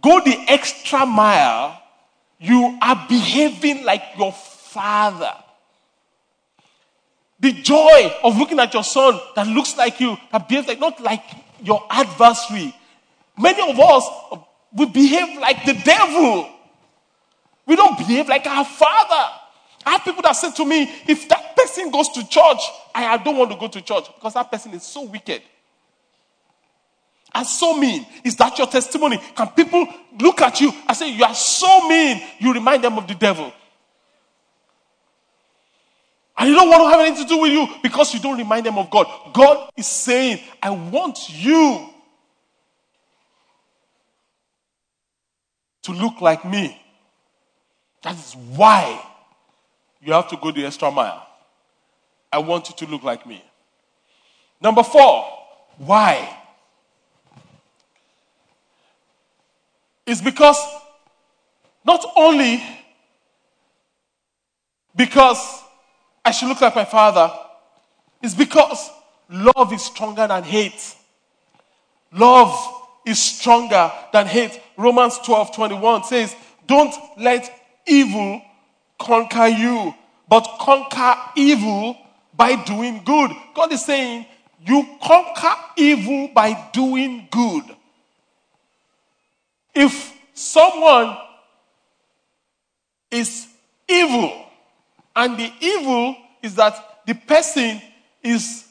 go 0.01 0.21
the 0.23 0.37
extra 0.47 1.05
mile, 1.05 1.81
you 2.39 2.77
are 2.81 3.05
behaving 3.07 3.85
like 3.85 4.03
your 4.17 4.33
father. 4.33 5.33
The 7.39 7.53
joy 7.53 8.13
of 8.23 8.37
looking 8.37 8.59
at 8.59 8.73
your 8.73 8.83
son 8.83 9.19
that 9.35 9.47
looks 9.47 9.77
like 9.77 9.99
you, 9.99 10.17
that 10.31 10.47
behaves 10.47 10.67
like 10.67 10.79
not 10.79 10.99
like 11.01 11.23
your 11.63 11.83
adversary. 11.89 12.75
Many 13.37 13.71
of 13.71 13.79
us, 13.79 14.07
we 14.73 14.85
behave 14.85 15.39
like 15.39 15.65
the 15.65 15.73
devil. 15.73 16.49
We 17.65 17.75
don't 17.75 17.97
behave 17.97 18.27
like 18.27 18.45
our 18.45 18.65
father. 18.65 19.31
I 19.85 19.91
have 19.91 20.03
people 20.03 20.21
that 20.23 20.33
say 20.33 20.51
to 20.51 20.65
me, 20.65 20.89
if 21.07 21.27
that 21.29 21.55
person 21.55 21.91
goes 21.91 22.09
to 22.09 22.27
church, 22.27 22.61
I, 22.93 23.17
don't 23.17 23.37
want 23.37 23.51
to 23.51 23.57
go 23.57 23.67
to 23.67 23.81
church 23.81 24.07
because 24.15 24.33
that 24.33 24.51
person 24.51 24.73
is 24.73 24.83
so 24.83 25.03
wicked 25.03 25.41
and 27.33 27.45
so 27.45 27.77
mean. 27.77 28.05
Is 28.23 28.35
that 28.37 28.57
your 28.57 28.67
testimony? 28.67 29.19
Can 29.35 29.47
people 29.49 29.85
look 30.19 30.41
at 30.41 30.59
you 30.61 30.71
and 30.87 30.97
say, 30.97 31.11
You 31.11 31.23
are 31.25 31.35
so 31.35 31.87
mean? 31.87 32.21
You 32.39 32.53
remind 32.53 32.83
them 32.83 32.97
of 32.97 33.07
the 33.07 33.15
devil. 33.15 33.51
And 36.37 36.49
you 36.49 36.55
don't 36.55 36.69
want 36.69 36.83
to 36.83 36.89
have 36.89 36.99
anything 36.99 37.23
to 37.23 37.29
do 37.29 37.41
with 37.41 37.51
you 37.51 37.67
because 37.81 38.13
you 38.13 38.19
don't 38.19 38.37
remind 38.37 38.65
them 38.65 38.77
of 38.77 38.89
God. 38.89 39.07
God 39.33 39.69
is 39.77 39.87
saying, 39.87 40.39
I 40.61 40.69
want 40.69 41.29
you 41.29 41.89
to 45.85 45.91
look 45.91 46.21
like 46.21 46.45
me. 46.45 46.79
That 48.03 48.15
is 48.15 48.35
why 48.55 49.03
you 50.01 50.13
have 50.13 50.27
to 50.29 50.37
go 50.37 50.51
the 50.51 50.65
extra 50.65 50.91
mile. 50.91 51.25
I 52.31 52.39
want 52.39 52.69
you 52.69 52.75
to 52.75 52.91
look 52.91 53.03
like 53.03 53.25
me. 53.25 53.43
Number 54.61 54.83
four, 54.83 55.25
why? 55.77 56.37
It's 60.05 60.21
because 60.21 60.57
not 61.83 62.05
only 62.15 62.61
because 64.95 65.61
I 66.23 66.31
should 66.31 66.47
look 66.47 66.61
like 66.61 66.75
my 66.75 66.85
father 66.85 67.31
it's 68.25 68.33
because 68.33 68.89
love 69.29 69.71
is 69.71 69.83
stronger 69.85 70.25
than 70.25 70.43
hate. 70.43 70.95
Love 72.11 72.84
is 73.05 73.21
stronger 73.21 73.91
than 74.11 74.27
hate. 74.27 74.59
Romans 74.77 75.17
12 75.19 75.55
21 75.55 76.03
says, 76.05 76.35
Don't 76.67 76.93
let 77.17 77.51
evil 77.87 78.41
conquer 78.99 79.47
you, 79.47 79.93
but 80.27 80.57
conquer 80.59 81.15
evil 81.35 81.97
by 82.35 82.55
doing 82.63 83.01
good. 83.05 83.31
God 83.53 83.71
is 83.71 83.85
saying, 83.85 84.25
You 84.65 84.87
conquer 85.01 85.53
evil 85.77 86.29
by 86.33 86.69
doing 86.73 87.27
good. 87.31 87.63
If 89.73 90.13
someone 90.33 91.17
is 93.11 93.47
evil, 93.87 94.45
and 95.15 95.37
the 95.37 95.51
evil 95.61 96.15
is 96.41 96.55
that 96.55 97.01
the 97.05 97.13
person 97.13 97.81
is, 98.21 98.64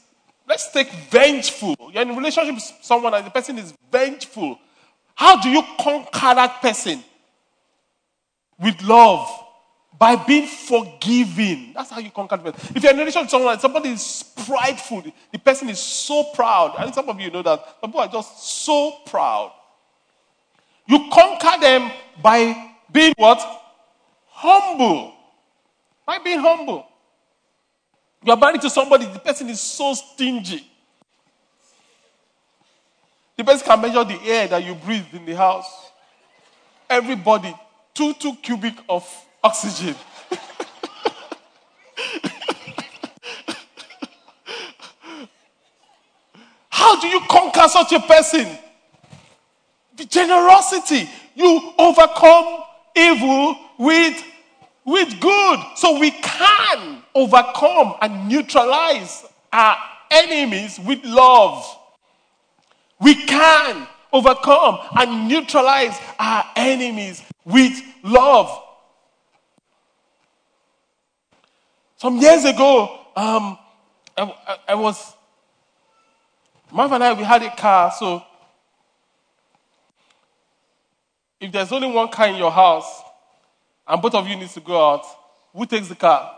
let's 0.49 0.71
take 0.71 0.91
vengeful. 1.11 1.77
You're 1.93 2.03
in 2.03 2.11
a 2.11 2.15
relationship 2.15 2.55
with 2.55 2.73
someone 2.83 3.15
and 3.15 3.27
the 3.27 3.31
person 3.31 3.59
is 3.59 3.75
vengeful. 3.91 4.59
How 5.15 5.41
do 5.41 5.49
you 5.49 5.63
conquer 5.79 6.35
that 6.35 6.61
person? 6.61 7.03
With 8.59 8.83
love. 8.83 9.29
By 9.97 10.17
being 10.17 10.47
forgiving. 10.47 11.73
That's 11.73 11.91
how 11.91 12.01
you 12.01 12.11
conquer 12.11 12.37
the 12.37 12.53
person. 12.53 12.77
If 12.77 12.83
you're 12.83 12.93
in 12.93 12.99
a 12.99 13.01
relationship 13.01 13.27
with 13.27 13.31
someone 13.31 13.53
and 13.53 13.61
somebody 13.61 13.91
is 13.91 14.25
prideful, 14.45 15.05
the 15.33 15.39
person 15.39 15.69
is 15.69 15.79
so 15.79 16.25
proud. 16.35 16.75
And 16.79 16.93
some 16.93 17.09
of 17.09 17.21
you 17.21 17.31
know 17.31 17.43
that. 17.43 17.77
Some 17.81 17.91
people 17.91 18.01
are 18.01 18.09
just 18.09 18.65
so 18.65 18.99
proud. 19.07 19.53
You 20.87 21.09
conquer 21.13 21.61
them 21.61 21.91
by 22.23 22.73
being 22.93 23.15
what? 23.17 23.41
Humble. 24.29 25.15
By 26.05 26.19
being 26.19 26.41
humble. 26.41 26.87
You 28.25 28.33
are 28.33 28.39
married 28.39 28.63
to 28.63 28.71
somebody, 28.71 29.05
the 29.07 29.19
person 29.19 29.51
is 29.51 29.61
so 29.61 29.93
stingy. 29.93 30.67
The 33.37 33.45
person 33.45 33.67
can 33.67 33.83
measure 33.83 34.03
the 34.05 34.19
air 34.25 34.49
that 34.49 34.65
you 34.65 34.75
breathe 34.75 35.05
in 35.13 35.27
the 35.27 35.37
house. 35.37 35.67
Everybody, 36.89 37.55
two, 37.93 38.15
two 38.15 38.35
cubic 38.37 38.77
of 38.89 39.07
oxygen. 39.43 39.95
How 46.71 46.99
do 47.01 47.09
you 47.09 47.21
conquer 47.29 47.69
such 47.69 47.93
a 47.93 48.01
person? 48.01 48.47
The 49.97 50.07
generosity. 50.07 51.11
You 51.35 51.73
overcome 51.79 52.63
evil 52.97 53.59
with 53.79 54.25
with 54.85 55.21
good. 55.21 55.61
So 55.77 55.99
we 55.99 56.11
can 56.11 57.03
overcome 57.15 57.95
and 58.01 58.29
neutralize 58.29 59.25
our 59.53 59.77
enemies 60.11 60.79
with 60.79 61.05
love. 61.05 61.65
We 63.01 63.15
can 63.15 63.87
overcome 64.13 64.79
and 64.97 65.29
neutralize 65.29 65.99
our 66.19 66.45
enemies 66.57 67.23
with 67.45 67.81
love. 68.03 68.65
some 72.05 72.19
years 72.19 72.45
ago, 72.45 73.01
um, 73.17 73.57
I, 74.15 74.59
I, 74.69 74.75
was, 74.75 75.15
Marv 76.71 76.93
and 76.93 77.03
I, 77.03 77.15
we 77.15 77.25
had 77.25 77.43
a 77.43 77.57
car, 77.57 77.91
so 77.99 78.23
if 81.41 81.51
there's 81.51 81.73
only 81.73 81.91
one 81.91 82.09
car 82.09 82.29
in 82.29 82.37
your 82.37 82.51
house 82.51 83.01
and 83.87 84.01
both 84.01 84.15
of 84.15 84.27
you 84.27 84.37
need 84.37 84.49
to 84.51 84.61
go 84.61 84.93
out, 84.93 85.05
who 85.53 85.67
takes 85.67 85.89
the 85.89 85.95
car? 85.95 86.35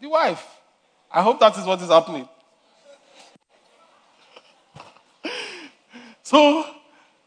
The 0.00 0.08
wife. 0.08 0.44
I 1.10 1.22
hope 1.22 1.40
that 1.40 1.56
is 1.58 1.64
what 1.64 1.80
is 1.80 1.88
happening. 1.88 2.28
so 6.22 6.64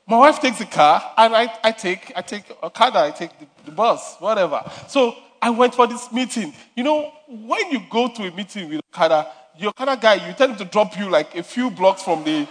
my 0.07 0.17
wife 0.17 0.39
takes 0.39 0.59
the 0.59 0.65
car 0.65 1.13
and 1.17 1.35
I, 1.35 1.53
I 1.63 1.71
take 1.71 2.11
I 2.15 2.21
take 2.21 2.43
a 2.61 2.69
car 2.69 2.91
I 2.93 3.11
take 3.11 3.37
the, 3.39 3.47
the 3.65 3.71
bus, 3.71 4.17
whatever. 4.19 4.61
So 4.87 5.15
I 5.41 5.49
went 5.49 5.75
for 5.75 5.87
this 5.87 6.11
meeting. 6.11 6.53
You 6.75 6.83
know, 6.83 7.11
when 7.27 7.71
you 7.71 7.81
go 7.89 8.07
to 8.07 8.23
a 8.23 8.31
meeting 8.31 8.69
with 8.69 8.81
Okada, 8.93 9.27
your 9.57 9.69
Okada 9.69 9.97
guy, 10.01 10.27
you 10.27 10.33
tell 10.33 10.49
him 10.49 10.55
to 10.57 10.65
drop 10.65 10.97
you 10.97 11.09
like 11.09 11.35
a 11.35 11.43
few 11.43 11.69
blocks 11.69 12.03
from 12.03 12.23
the 12.23 12.47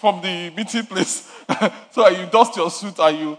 from 0.00 0.22
the 0.22 0.50
meeting 0.56 0.86
place. 0.86 1.30
so 1.90 2.08
you 2.08 2.24
dust 2.26 2.56
your 2.56 2.70
suit 2.70 2.98
and 2.98 3.18
you 3.18 3.38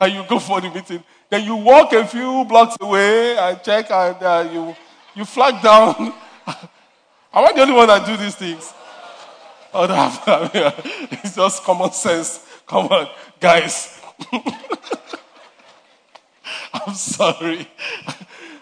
and 0.00 0.12
you 0.12 0.24
go 0.28 0.38
for 0.38 0.60
the 0.60 0.70
meeting. 0.70 1.02
Then 1.28 1.44
you 1.44 1.56
walk 1.56 1.92
a 1.94 2.06
few 2.06 2.44
blocks 2.44 2.76
away 2.80 3.36
and 3.36 3.60
check 3.62 3.90
and 3.90 4.22
uh, 4.22 4.48
you 4.52 4.76
you 5.16 5.24
flag 5.24 5.60
down. 5.60 5.96
Am 6.46 7.44
I 7.44 7.52
the 7.52 7.60
only 7.62 7.74
one 7.74 7.88
that 7.88 8.06
do 8.06 8.16
these 8.16 8.36
things? 8.36 8.72
Oh, 9.78 9.86
that, 9.86 10.80
it's 11.12 11.34
just 11.36 11.62
common 11.62 11.92
sense. 11.92 12.46
Come 12.66 12.86
on, 12.86 13.08
guys. 13.38 14.00
I'm 16.72 16.94
sorry. 16.94 17.68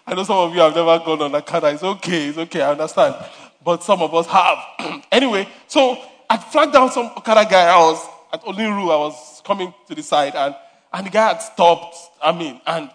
I 0.04 0.14
know 0.14 0.24
some 0.24 0.38
of 0.38 0.54
you 0.54 0.60
have 0.60 0.74
never 0.74 0.98
gone 0.98 1.22
on 1.22 1.34
a 1.36 1.42
car. 1.42 1.60
It's 1.70 1.84
okay, 1.84 2.30
it's 2.30 2.38
okay, 2.38 2.62
I 2.62 2.72
understand. 2.72 3.14
But 3.64 3.84
some 3.84 4.02
of 4.02 4.12
us 4.12 4.26
have. 4.26 5.04
anyway, 5.12 5.46
so 5.68 6.02
I 6.28 6.36
flagged 6.36 6.72
down 6.72 6.90
some 6.90 7.06
Okada 7.16 7.46
guy. 7.48 7.66
I 7.66 7.76
was 7.76 8.06
at 8.32 8.42
Oniru, 8.42 8.92
I 8.92 8.98
was 8.98 9.42
coming 9.44 9.72
to 9.86 9.94
the 9.94 10.02
side, 10.02 10.34
and, 10.34 10.54
and 10.92 11.06
the 11.06 11.10
guy 11.10 11.28
had 11.28 11.38
stopped. 11.38 11.96
I 12.22 12.32
mean, 12.32 12.60
and 12.66 12.90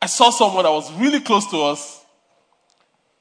I 0.00 0.06
saw 0.06 0.30
someone 0.30 0.64
that 0.64 0.70
was 0.70 0.92
really 0.94 1.20
close 1.20 1.46
to 1.50 1.62
us, 1.62 2.04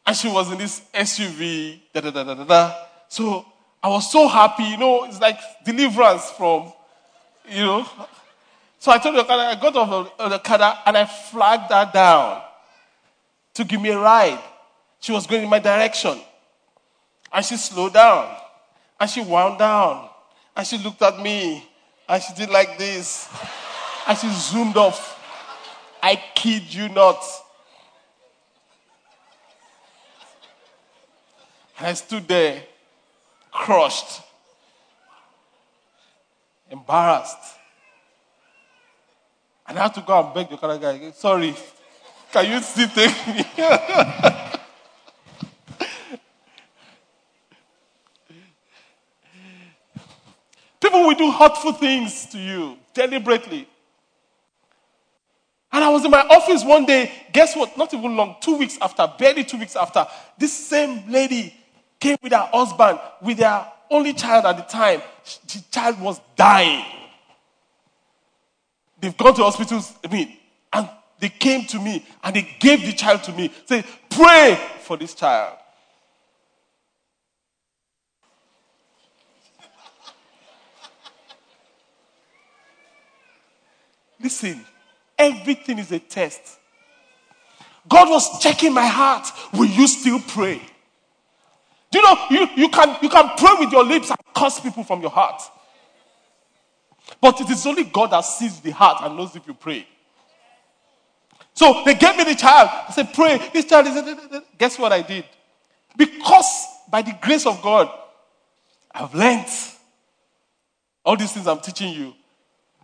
and 0.05 0.15
she 0.15 0.29
was 0.29 0.51
in 0.51 0.57
this 0.57 0.81
SUV, 0.93 1.79
da 1.93 2.01
da 2.01 2.11
da 2.11 2.23
da 2.23 2.33
da 2.35 2.43
da. 2.43 2.75
So 3.09 3.45
I 3.81 3.89
was 3.89 4.11
so 4.11 4.27
happy, 4.27 4.63
you 4.63 4.77
know, 4.77 5.05
it's 5.05 5.19
like 5.19 5.39
deliverance 5.65 6.29
from, 6.31 6.71
you 7.49 7.65
know. 7.65 7.87
So 8.77 8.91
I 8.91 8.97
told 8.97 9.15
the 9.15 9.23
car, 9.23 9.37
I 9.37 9.55
got 9.55 9.75
off 9.75 10.17
the 10.17 10.39
car 10.39 10.79
and 10.85 10.97
I 10.97 11.05
flagged 11.05 11.71
her 11.71 11.89
down 11.93 12.41
to 13.55 13.63
give 13.63 13.81
me 13.81 13.89
a 13.89 13.99
ride. 13.99 14.39
She 14.99 15.11
was 15.11 15.27
going 15.27 15.43
in 15.43 15.49
my 15.49 15.59
direction. 15.59 16.19
And 17.31 17.45
she 17.45 17.57
slowed 17.57 17.93
down. 17.93 18.35
And 18.99 19.09
she 19.09 19.21
wound 19.21 19.59
down. 19.59 20.09
And 20.55 20.65
she 20.65 20.77
looked 20.77 21.01
at 21.01 21.19
me. 21.19 21.63
And 22.07 22.21
she 22.21 22.33
did 22.33 22.49
like 22.49 22.77
this. 22.77 23.29
And 24.07 24.17
she 24.17 24.29
zoomed 24.29 24.77
off. 24.77 25.17
I 26.01 26.15
kid 26.35 26.73
you 26.73 26.89
not. 26.89 27.23
And 31.77 31.87
I 31.87 31.93
stood 31.93 32.27
there, 32.27 32.61
crushed, 33.51 34.21
embarrassed. 36.69 37.37
And 39.65 39.79
I 39.79 39.83
had 39.83 39.93
to 39.93 40.01
go 40.01 40.25
and 40.25 40.33
beg 40.33 40.49
the 40.49 40.57
car 40.57 40.77
guy, 40.77 41.11
sorry, 41.11 41.55
can 42.33 42.51
you 42.51 42.59
still 42.61 42.89
take 42.89 43.27
me? 43.27 43.45
People 50.89 51.05
will 51.05 51.13
do 51.13 51.29
hurtful 51.29 51.73
things 51.73 52.25
to 52.31 52.39
you 52.39 52.75
deliberately. 52.95 53.67
And 55.71 55.83
I 55.83 55.89
was 55.89 56.03
in 56.03 56.09
my 56.09 56.21
office 56.21 56.63
one 56.63 56.87
day, 56.87 57.11
guess 57.31 57.55
what? 57.55 57.77
Not 57.77 57.93
even 57.93 58.15
long, 58.15 58.37
two 58.41 58.57
weeks 58.57 58.75
after, 58.81 59.07
barely 59.19 59.43
two 59.43 59.59
weeks 59.59 59.75
after, 59.75 60.07
this 60.39 60.51
same 60.51 61.03
lady 61.11 61.53
came 61.99 62.17
with 62.23 62.31
her 62.31 62.49
husband, 62.51 62.99
with 63.21 63.37
their 63.37 63.71
only 63.91 64.13
child 64.13 64.45
at 64.45 64.57
the 64.57 64.63
time. 64.63 65.03
The 65.45 65.63
child 65.69 66.01
was 66.01 66.19
dying. 66.35 66.83
They've 68.99 69.15
gone 69.15 69.35
to 69.35 69.43
hospitals, 69.43 69.93
I 70.03 70.07
mean, 70.11 70.37
and 70.73 70.89
they 71.19 71.29
came 71.29 71.65
to 71.67 71.79
me 71.79 72.03
and 72.23 72.35
they 72.35 72.57
gave 72.59 72.81
the 72.81 72.93
child 72.93 73.21
to 73.25 73.31
me. 73.31 73.53
Say, 73.67 73.83
pray 74.09 74.59
for 74.81 74.97
this 74.97 75.13
child. 75.13 75.58
Listen, 84.21 84.65
everything 85.17 85.79
is 85.79 85.91
a 85.91 85.99
test. 85.99 86.57
God 87.87 88.09
was 88.09 88.39
checking 88.39 88.73
my 88.73 88.85
heart. 88.85 89.27
Will 89.53 89.65
you 89.65 89.87
still 89.87 90.19
pray? 90.19 90.61
Do 91.91 91.99
you 91.99 92.03
know 92.03 92.25
you, 92.29 92.47
you, 92.55 92.69
can, 92.69 92.97
you 93.01 93.09
can 93.09 93.29
pray 93.37 93.55
with 93.59 93.71
your 93.71 93.83
lips 93.83 94.09
and 94.09 94.19
curse 94.35 94.59
people 94.59 94.83
from 94.83 95.01
your 95.01 95.09
heart? 95.09 95.41
But 97.19 97.41
it 97.41 97.49
is 97.49 97.65
only 97.65 97.85
God 97.85 98.11
that 98.11 98.21
sees 98.21 98.59
the 98.59 98.71
heart 98.71 99.01
and 99.01 99.17
knows 99.17 99.35
if 99.35 99.47
you 99.47 99.53
pray. 99.53 99.87
So 101.53 101.81
they 101.83 101.95
gave 101.95 102.15
me 102.15 102.23
the 102.23 102.35
child. 102.35 102.69
I 102.87 102.91
said, 102.91 103.13
Pray. 103.13 103.49
This 103.51 103.65
child 103.65 103.87
is. 103.87 104.41
Guess 104.57 104.77
what 104.77 104.93
I 104.93 105.01
did? 105.01 105.25
Because 105.97 106.65
by 106.89 107.01
the 107.01 107.17
grace 107.21 107.45
of 107.45 107.61
God, 107.61 107.91
I've 108.91 109.13
learned 109.13 109.47
all 111.03 111.17
these 111.17 111.33
things 111.33 111.47
I'm 111.47 111.59
teaching 111.59 111.93
you. 111.93 112.13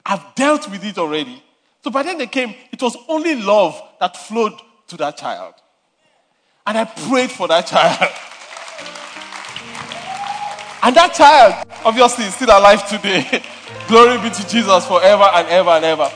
I've 0.05 0.35
dealt 0.35 0.69
with 0.69 0.83
it 0.83 0.97
already. 0.97 1.41
So 1.83 1.91
by 1.91 2.03
then 2.03 2.17
they 2.17 2.27
came, 2.27 2.53
it 2.71 2.81
was 2.81 2.95
only 3.07 3.35
love 3.35 3.81
that 3.99 4.15
flowed 4.15 4.53
to 4.87 4.97
that 4.97 5.17
child. 5.17 5.55
And 6.65 6.77
I 6.77 6.85
prayed 6.85 7.31
for 7.31 7.47
that 7.47 7.67
child. 7.67 8.11
And 10.83 10.95
that 10.95 11.13
child, 11.13 11.67
obviously, 11.83 12.25
is 12.25 12.35
still 12.35 12.49
alive 12.49 12.87
today. 12.87 13.43
Glory 13.87 14.17
be 14.19 14.29
to 14.29 14.47
Jesus 14.47 14.85
forever 14.85 15.23
and 15.23 15.47
ever 15.47 15.69
and 15.71 15.85
ever. 15.85 16.11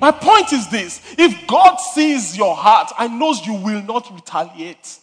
My 0.00 0.10
point 0.10 0.52
is 0.52 0.68
this 0.68 1.00
if 1.16 1.46
God 1.46 1.76
sees 1.76 2.36
your 2.36 2.54
heart 2.54 2.92
and 2.98 3.18
knows 3.18 3.46
you 3.46 3.54
will 3.54 3.82
not 3.82 4.12
retaliate, 4.12 4.98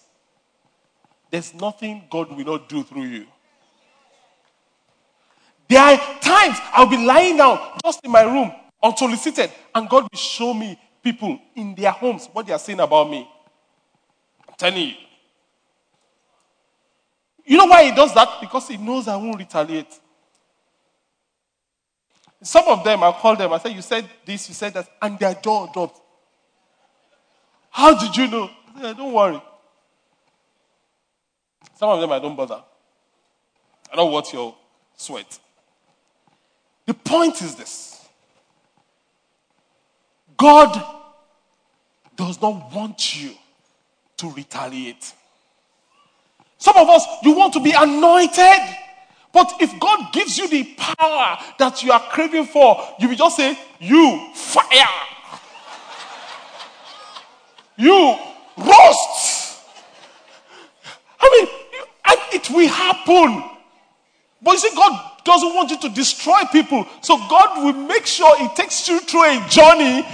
there's 1.29 1.53
nothing 1.53 2.03
God 2.09 2.35
will 2.35 2.45
not 2.45 2.67
do 2.67 2.83
through 2.83 3.03
you. 3.03 3.25
There 5.71 5.79
are 5.79 5.95
times 6.19 6.57
I'll 6.73 6.85
be 6.89 6.97
lying 6.97 7.37
down 7.37 7.57
just 7.81 8.03
in 8.03 8.11
my 8.11 8.23
room, 8.23 8.51
unsolicited, 8.83 9.49
and 9.73 9.87
God 9.87 10.03
will 10.03 10.19
show 10.19 10.53
me 10.53 10.77
people 11.01 11.39
in 11.55 11.73
their 11.75 11.91
homes 11.91 12.27
what 12.33 12.45
they 12.45 12.51
are 12.51 12.59
saying 12.59 12.81
about 12.81 13.09
me. 13.09 13.25
I'm 14.49 14.55
telling 14.57 14.89
you. 14.89 14.95
You 17.45 17.55
know 17.55 17.67
why 17.67 17.85
He 17.85 17.95
does 17.95 18.13
that? 18.15 18.41
Because 18.41 18.67
He 18.67 18.75
knows 18.75 19.07
I 19.07 19.15
won't 19.15 19.39
retaliate. 19.39 19.97
Some 22.43 22.67
of 22.67 22.83
them, 22.83 23.01
I 23.03 23.13
call 23.13 23.37
them, 23.37 23.53
I 23.53 23.57
say, 23.59 23.71
You 23.73 23.81
said 23.81 24.09
this, 24.25 24.49
you 24.49 24.53
said 24.53 24.73
that, 24.73 24.89
and 25.01 25.17
their 25.17 25.35
jaw 25.35 25.71
dropped. 25.71 26.01
How 27.69 27.97
did 27.97 28.17
you 28.17 28.27
know? 28.27 28.49
I 28.75 28.81
said, 28.81 28.97
Don't 28.97 29.13
worry. 29.13 29.41
Some 31.75 31.91
of 31.91 32.01
them 32.01 32.11
I 32.11 32.19
don't 32.19 32.35
bother. 32.35 32.61
I 33.89 33.95
don't 33.95 34.11
want 34.11 34.33
your 34.33 34.53
sweat. 34.97 35.39
The 36.85 36.93
point 36.93 37.41
is 37.41 37.55
this 37.55 38.01
God 40.37 40.83
does 42.15 42.41
not 42.41 42.73
want 42.73 43.21
you 43.21 43.31
to 44.17 44.31
retaliate. 44.31 45.13
Some 46.57 46.77
of 46.77 46.89
us, 46.89 47.05
you 47.23 47.33
want 47.33 47.53
to 47.53 47.59
be 47.59 47.71
anointed. 47.71 48.77
But 49.33 49.53
if 49.61 49.79
God 49.79 50.11
gives 50.11 50.37
you 50.37 50.47
the 50.49 50.63
power 50.77 51.37
that 51.57 51.81
you 51.81 51.91
are 51.91 51.99
craving 51.99 52.45
for, 52.45 52.77
you 52.99 53.07
will 53.09 53.15
just 53.15 53.37
say, 53.37 53.57
You 53.79 54.29
fire. 54.35 54.85
You 57.77 58.15
roast. 58.57 59.57
I 61.19 61.29
mean, 61.29 61.47
it 62.33 62.49
will 62.49 62.67
happen. 62.67 63.43
But 64.41 64.51
you 64.51 64.59
see, 64.59 64.75
God 64.75 65.10
doesn't 65.23 65.53
want 65.53 65.71
you 65.71 65.79
to 65.79 65.89
destroy 65.89 66.41
people. 66.51 66.85
So 67.01 67.17
God 67.29 67.63
will 67.63 67.73
make 67.87 68.05
sure 68.05 68.37
He 68.37 68.47
takes 68.49 68.87
you 68.87 68.99
through 68.99 69.23
a 69.23 69.47
journey 69.49 70.05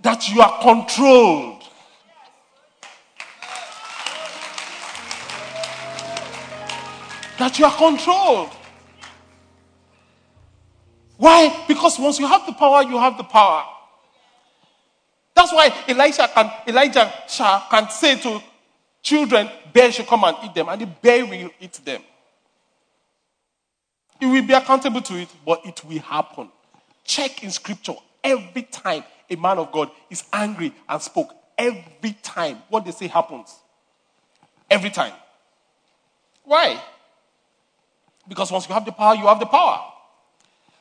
that 0.00 0.28
you 0.28 0.40
are 0.40 0.60
controlled. 0.60 1.62
That 7.38 7.58
you 7.58 7.64
are 7.64 7.76
controlled. 7.76 8.50
Why? 11.16 11.64
Because 11.66 11.98
once 11.98 12.18
you 12.18 12.26
have 12.26 12.46
the 12.46 12.52
power, 12.52 12.82
you 12.82 12.98
have 12.98 13.16
the 13.16 13.24
power. 13.24 13.64
That's 15.34 15.52
why 15.52 15.72
Elijah 15.88 16.28
can, 16.32 16.50
Elijah 16.66 17.12
can 17.70 17.90
say 17.90 18.16
to 18.20 18.40
children, 19.02 19.48
bear 19.72 19.90
should 19.90 20.06
come 20.06 20.24
and 20.24 20.36
eat 20.44 20.54
them, 20.54 20.68
and 20.68 20.80
the 20.80 20.86
bear 20.86 21.26
will 21.26 21.50
eat 21.60 21.80
them. 21.84 22.02
You 24.20 24.30
will 24.30 24.46
be 24.46 24.54
accountable 24.54 25.02
to 25.02 25.14
it, 25.14 25.28
but 25.44 25.64
it 25.64 25.84
will 25.84 25.98
happen. 25.98 26.48
Check 27.04 27.42
in 27.42 27.50
scripture 27.50 27.94
every 28.22 28.62
time 28.62 29.04
a 29.28 29.36
man 29.36 29.58
of 29.58 29.72
God 29.72 29.90
is 30.10 30.24
angry 30.32 30.72
and 30.88 31.02
spoke. 31.02 31.34
Every 31.56 32.16
time 32.22 32.58
what 32.68 32.84
they 32.84 32.90
say 32.90 33.06
happens. 33.06 33.54
Every 34.70 34.90
time. 34.90 35.12
Why? 36.44 36.82
Because 38.28 38.50
once 38.50 38.68
you 38.68 38.74
have 38.74 38.84
the 38.84 38.92
power, 38.92 39.14
you 39.14 39.26
have 39.26 39.40
the 39.40 39.46
power. 39.46 39.92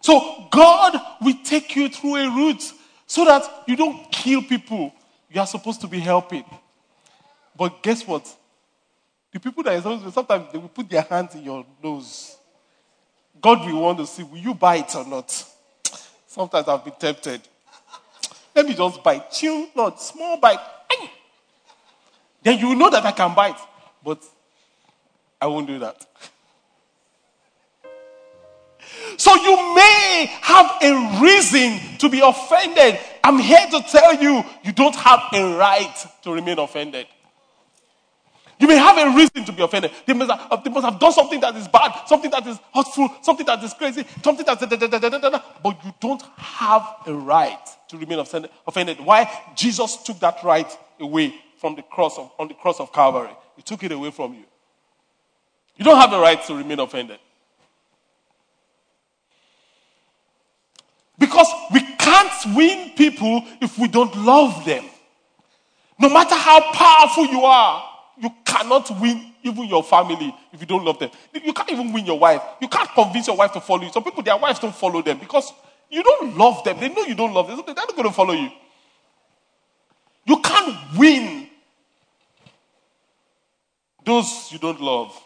So 0.01 0.47
God 0.51 0.99
will 1.21 1.37
take 1.43 1.75
you 1.75 1.89
through 1.89 2.15
a 2.15 2.29
route 2.29 2.71
so 3.05 3.25
that 3.25 3.43
you 3.67 3.75
don't 3.75 4.11
kill 4.11 4.41
people 4.41 4.93
you 5.33 5.41
are 5.41 5.47
supposed 5.47 5.81
to 5.81 5.87
be 5.87 5.99
helping. 5.99 6.45
But 7.57 7.81
guess 7.81 8.07
what? 8.07 8.33
The 9.31 9.39
people 9.39 9.63
that 9.63 9.73
are 9.73 9.81
supposed 9.81 10.03
to, 10.03 10.11
sometimes 10.11 10.51
they 10.51 10.59
will 10.59 10.69
put 10.69 10.87
their 10.87 11.01
hands 11.01 11.33
in 11.33 11.43
your 11.43 11.65
nose. 11.83 12.37
God 13.43 13.65
will 13.65 13.81
want 13.81 13.97
to 13.99 14.07
see, 14.07 14.23
will 14.23 14.37
you 14.37 14.53
bite 14.53 14.95
or 14.95 15.05
not? 15.05 15.45
Sometimes 16.25 16.67
I've 16.67 16.83
been 16.83 16.93
tempted. 16.97 17.41
Let 18.55 18.65
me 18.65 18.73
just 18.73 19.03
bite. 19.03 19.29
Chill, 19.31 19.67
not 19.75 20.01
small 20.01 20.37
bite. 20.37 20.59
Then 22.41 22.57
you 22.57 22.69
will 22.69 22.75
know 22.75 22.89
that 22.89 23.05
I 23.05 23.11
can 23.11 23.35
bite. 23.35 23.57
But 24.03 24.23
I 25.41 25.47
won't 25.47 25.67
do 25.67 25.77
that. 25.79 26.05
So 29.17 29.35
you 29.35 29.75
may 29.75 30.29
have 30.41 30.71
a 30.81 31.21
reason 31.21 31.97
to 31.99 32.09
be 32.09 32.21
offended. 32.21 32.97
I'm 33.23 33.39
here 33.39 33.65
to 33.71 33.81
tell 33.81 34.15
you, 34.15 34.43
you 34.63 34.71
don't 34.71 34.95
have 34.95 35.19
a 35.33 35.57
right 35.57 36.05
to 36.23 36.31
remain 36.31 36.59
offended. 36.59 37.07
You 38.59 38.67
may 38.67 38.77
have 38.77 38.97
a 38.97 39.15
reason 39.15 39.45
to 39.45 39.51
be 39.51 39.63
offended. 39.63 39.91
They 40.05 40.13
must, 40.13 40.31
have, 40.31 40.63
they 40.63 40.69
must 40.69 40.85
have 40.85 40.99
done 40.99 41.11
something 41.11 41.39
that 41.41 41.55
is 41.55 41.67
bad, 41.67 42.07
something 42.07 42.31
that 42.31 42.45
is 42.45 42.59
hurtful, 42.73 43.09
something 43.21 43.45
that 43.45 43.63
is 43.63 43.73
crazy, 43.73 44.05
something 44.23 44.45
that's 44.45 44.61
da, 44.65 44.67
da, 44.67 44.87
da, 44.87 44.99
da, 44.99 45.09
da, 45.09 45.29
da, 45.29 45.41
but 45.63 45.83
you 45.83 45.93
don't 45.99 46.21
have 46.37 46.87
a 47.05 47.13
right 47.13 47.67
to 47.89 47.97
remain 47.97 48.19
offended. 48.19 48.99
Why? 48.99 49.29
Jesus 49.55 49.97
took 50.03 50.19
that 50.19 50.43
right 50.43 50.71
away 50.99 51.33
from 51.57 51.75
the 51.75 51.81
cross 51.81 52.17
of, 52.17 52.31
on 52.37 52.47
the 52.47 52.53
cross 52.53 52.79
of 52.79 52.93
Calvary. 52.93 53.35
He 53.55 53.61
took 53.61 53.83
it 53.83 53.91
away 53.91 54.11
from 54.11 54.33
you. 54.33 54.43
You 55.75 55.85
don't 55.85 55.97
have 55.97 56.11
the 56.11 56.19
right 56.19 56.41
to 56.45 56.55
remain 56.55 56.79
offended. 56.79 57.19
Because 61.17 61.47
we 61.71 61.81
can't 61.97 62.55
win 62.55 62.91
people 62.95 63.43
if 63.61 63.77
we 63.77 63.87
don't 63.87 64.15
love 64.17 64.65
them. 64.65 64.85
No 65.99 66.09
matter 66.09 66.35
how 66.35 66.71
powerful 66.73 67.25
you 67.25 67.43
are, 67.43 67.92
you 68.21 68.29
cannot 68.45 68.89
win 69.01 69.33
even 69.43 69.65
your 69.65 69.83
family 69.83 70.33
if 70.51 70.61
you 70.61 70.67
don't 70.67 70.85
love 70.85 70.99
them. 70.99 71.09
You 71.33 71.53
can't 71.53 71.71
even 71.71 71.91
win 71.91 72.05
your 72.05 72.19
wife. 72.19 72.41
You 72.61 72.67
can't 72.67 72.89
convince 72.93 73.27
your 73.27 73.35
wife 73.35 73.51
to 73.53 73.61
follow 73.61 73.83
you. 73.83 73.91
Some 73.91 74.03
people, 74.03 74.23
their 74.23 74.37
wives 74.37 74.59
don't 74.59 74.75
follow 74.75 75.01
them 75.01 75.17
because 75.17 75.51
you 75.89 76.03
don't 76.03 76.37
love 76.37 76.63
them. 76.63 76.79
They 76.79 76.89
know 76.89 77.03
you 77.03 77.15
don't 77.15 77.33
love 77.33 77.47
them. 77.47 77.57
So 77.57 77.63
They're 77.63 77.75
not 77.75 77.95
going 77.95 78.07
to 78.07 78.13
follow 78.13 78.33
you. 78.33 78.49
You 80.25 80.39
can't 80.41 80.97
win 80.97 81.47
those 84.05 84.49
you 84.51 84.59
don't 84.59 84.81
love. 84.81 85.19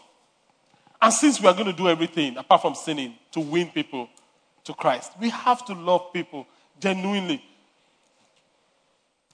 And 1.00 1.12
since 1.12 1.40
we 1.40 1.46
are 1.46 1.54
going 1.54 1.66
to 1.66 1.72
do 1.72 1.88
everything 1.88 2.36
apart 2.36 2.62
from 2.62 2.74
sinning 2.74 3.14
to 3.32 3.40
win 3.40 3.68
people 3.68 4.08
to 4.64 4.74
Christ, 4.74 5.12
we 5.20 5.30
have 5.30 5.64
to 5.66 5.74
love 5.74 6.12
people 6.12 6.46
genuinely. 6.80 7.42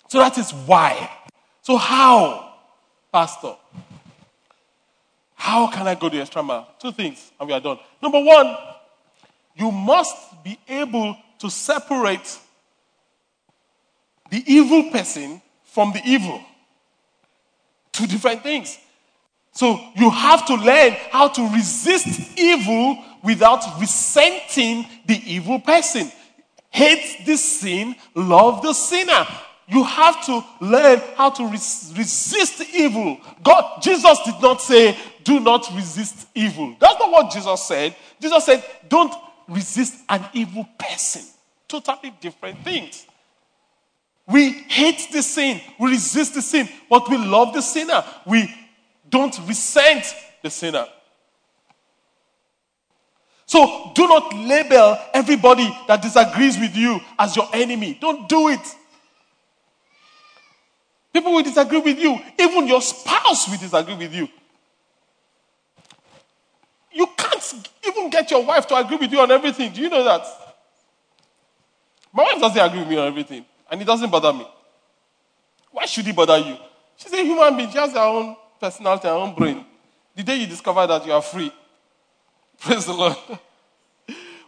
So 0.09 0.19
that 0.19 0.37
is 0.39 0.51
why. 0.53 1.11
So, 1.63 1.77
how? 1.77 2.54
Pastor, 3.15 3.55
how 5.37 5.69
can 5.69 5.87
I 5.87 5.95
go 5.95 6.09
the 6.09 6.21
extra 6.21 6.43
mile? 6.43 6.67
Two 6.81 6.91
things, 6.91 7.31
and 7.39 7.49
we 7.49 7.55
are 7.55 7.61
done. 7.61 7.79
Number 8.03 8.21
one, 8.21 8.57
you 9.55 9.71
must 9.71 10.43
be 10.43 10.59
able 10.69 11.17
to 11.39 11.49
separate 11.49 12.41
the 14.33 14.43
evil 14.49 14.91
person 14.91 15.41
from 15.63 15.93
the 15.93 16.01
evil. 16.05 16.41
Two 17.93 18.09
different 18.09 18.43
things. 18.43 18.77
So 19.53 19.79
you 19.95 20.11
have 20.11 20.45
to 20.47 20.57
learn 20.57 20.97
how 21.13 21.29
to 21.29 21.49
resist 21.55 22.37
evil 22.37 22.99
without 23.23 23.81
resenting 23.81 24.87
the 25.07 25.23
evil 25.25 25.61
person. 25.61 26.11
Hate 26.69 27.25
the 27.25 27.37
sin, 27.37 27.95
love 28.17 28.63
the 28.63 28.73
sinner 28.73 29.25
you 29.67 29.83
have 29.83 30.25
to 30.27 30.45
learn 30.61 31.01
how 31.17 31.31
to 31.31 31.47
res- 31.49 31.93
resist 31.97 32.63
evil. 32.75 33.19
God, 33.43 33.83
Jesus 33.83 34.19
did 34.25 34.35
not 34.41 34.61
say, 34.61 34.97
do 35.23 35.41
not 35.41 35.69
resist 35.75 36.29
evil. 36.35 36.77
That's 36.79 36.99
not 36.99 37.11
what 37.11 37.33
Jesus 37.33 37.63
said. 37.63 37.97
Jesus 38.21 38.45
said, 38.45 38.65
don't 38.89 39.15
resist 39.49 39.97
an 40.09 40.25
evil 40.33 40.69
person. 40.79 41.23
Totally 41.67 42.15
different 42.21 42.63
things. 42.63 43.07
We 44.27 44.51
hate 44.53 45.09
the 45.13 45.23
sin, 45.23 45.61
we 45.79 45.91
resist 45.91 46.35
the 46.35 46.43
sin, 46.43 46.69
but 46.89 47.11
we 47.11 47.19
love 47.19 47.53
the 47.53 47.61
sinner. 47.61 48.03
We 48.27 48.53
don't 49.11 49.39
resent 49.47 50.05
the 50.43 50.51
sinner. 50.51 50.87
So 53.47 53.93
do 53.95 54.09
not 54.09 54.35
label 54.35 54.99
everybody 55.13 55.69
that 55.87 56.01
disagrees 56.01 56.59
with 56.59 56.75
you 56.75 56.99
as 57.19 57.37
your 57.37 57.49
enemy. 57.53 57.99
Don't 58.01 58.29
do 58.29 58.49
it. 58.49 58.61
People 61.15 61.33
will 61.33 61.45
disagree 61.45 61.79
with 61.79 61.97
you. 61.97 62.19
Even 62.37 62.67
your 62.67 62.83
spouse 62.83 63.49
will 63.49 63.57
disagree 63.57 63.95
with 63.95 64.13
you. 64.13 64.29
You 66.93 67.07
can't 67.17 67.69
even 67.87 68.11
get 68.11 68.29
your 68.33 68.45
wife 68.45 68.67
to 68.67 68.75
agree 68.75 68.97
with 68.97 69.13
you 69.13 69.21
on 69.21 69.31
everything. 69.31 69.73
Do 69.73 69.81
you 69.81 69.89
know 69.89 70.03
that? 70.03 70.27
My 72.13 72.25
wife 72.25 72.41
doesn't 72.41 72.61
agree 72.61 72.81
with 72.81 72.89
me 72.89 72.97
on 72.97 73.07
everything, 73.07 73.45
and 73.71 73.81
it 73.81 73.85
doesn't 73.85 74.11
bother 74.11 74.33
me. 74.33 74.47
Why 75.71 75.87
should 75.87 76.07
it 76.07 76.17
bother 76.17 76.39
you? 76.39 76.57
She's 76.97 77.13
a 77.13 77.23
human 77.25 77.57
being. 77.57 77.71
She 77.71 77.79
has 77.79 77.93
her 77.93 77.99
own 78.01 78.37
personality, 78.61 79.07
her 79.07 79.15
own 79.15 79.37
brain. 79.37 79.65
The 80.17 80.23
day 80.25 80.37
you 80.37 80.47
discover 80.49 80.85
that 80.87 81.07
you 81.07 81.13
are 81.13 81.23
free, 81.23 81.53
praise 82.61 82.87
the 82.87 82.93
Lord. 82.93 83.17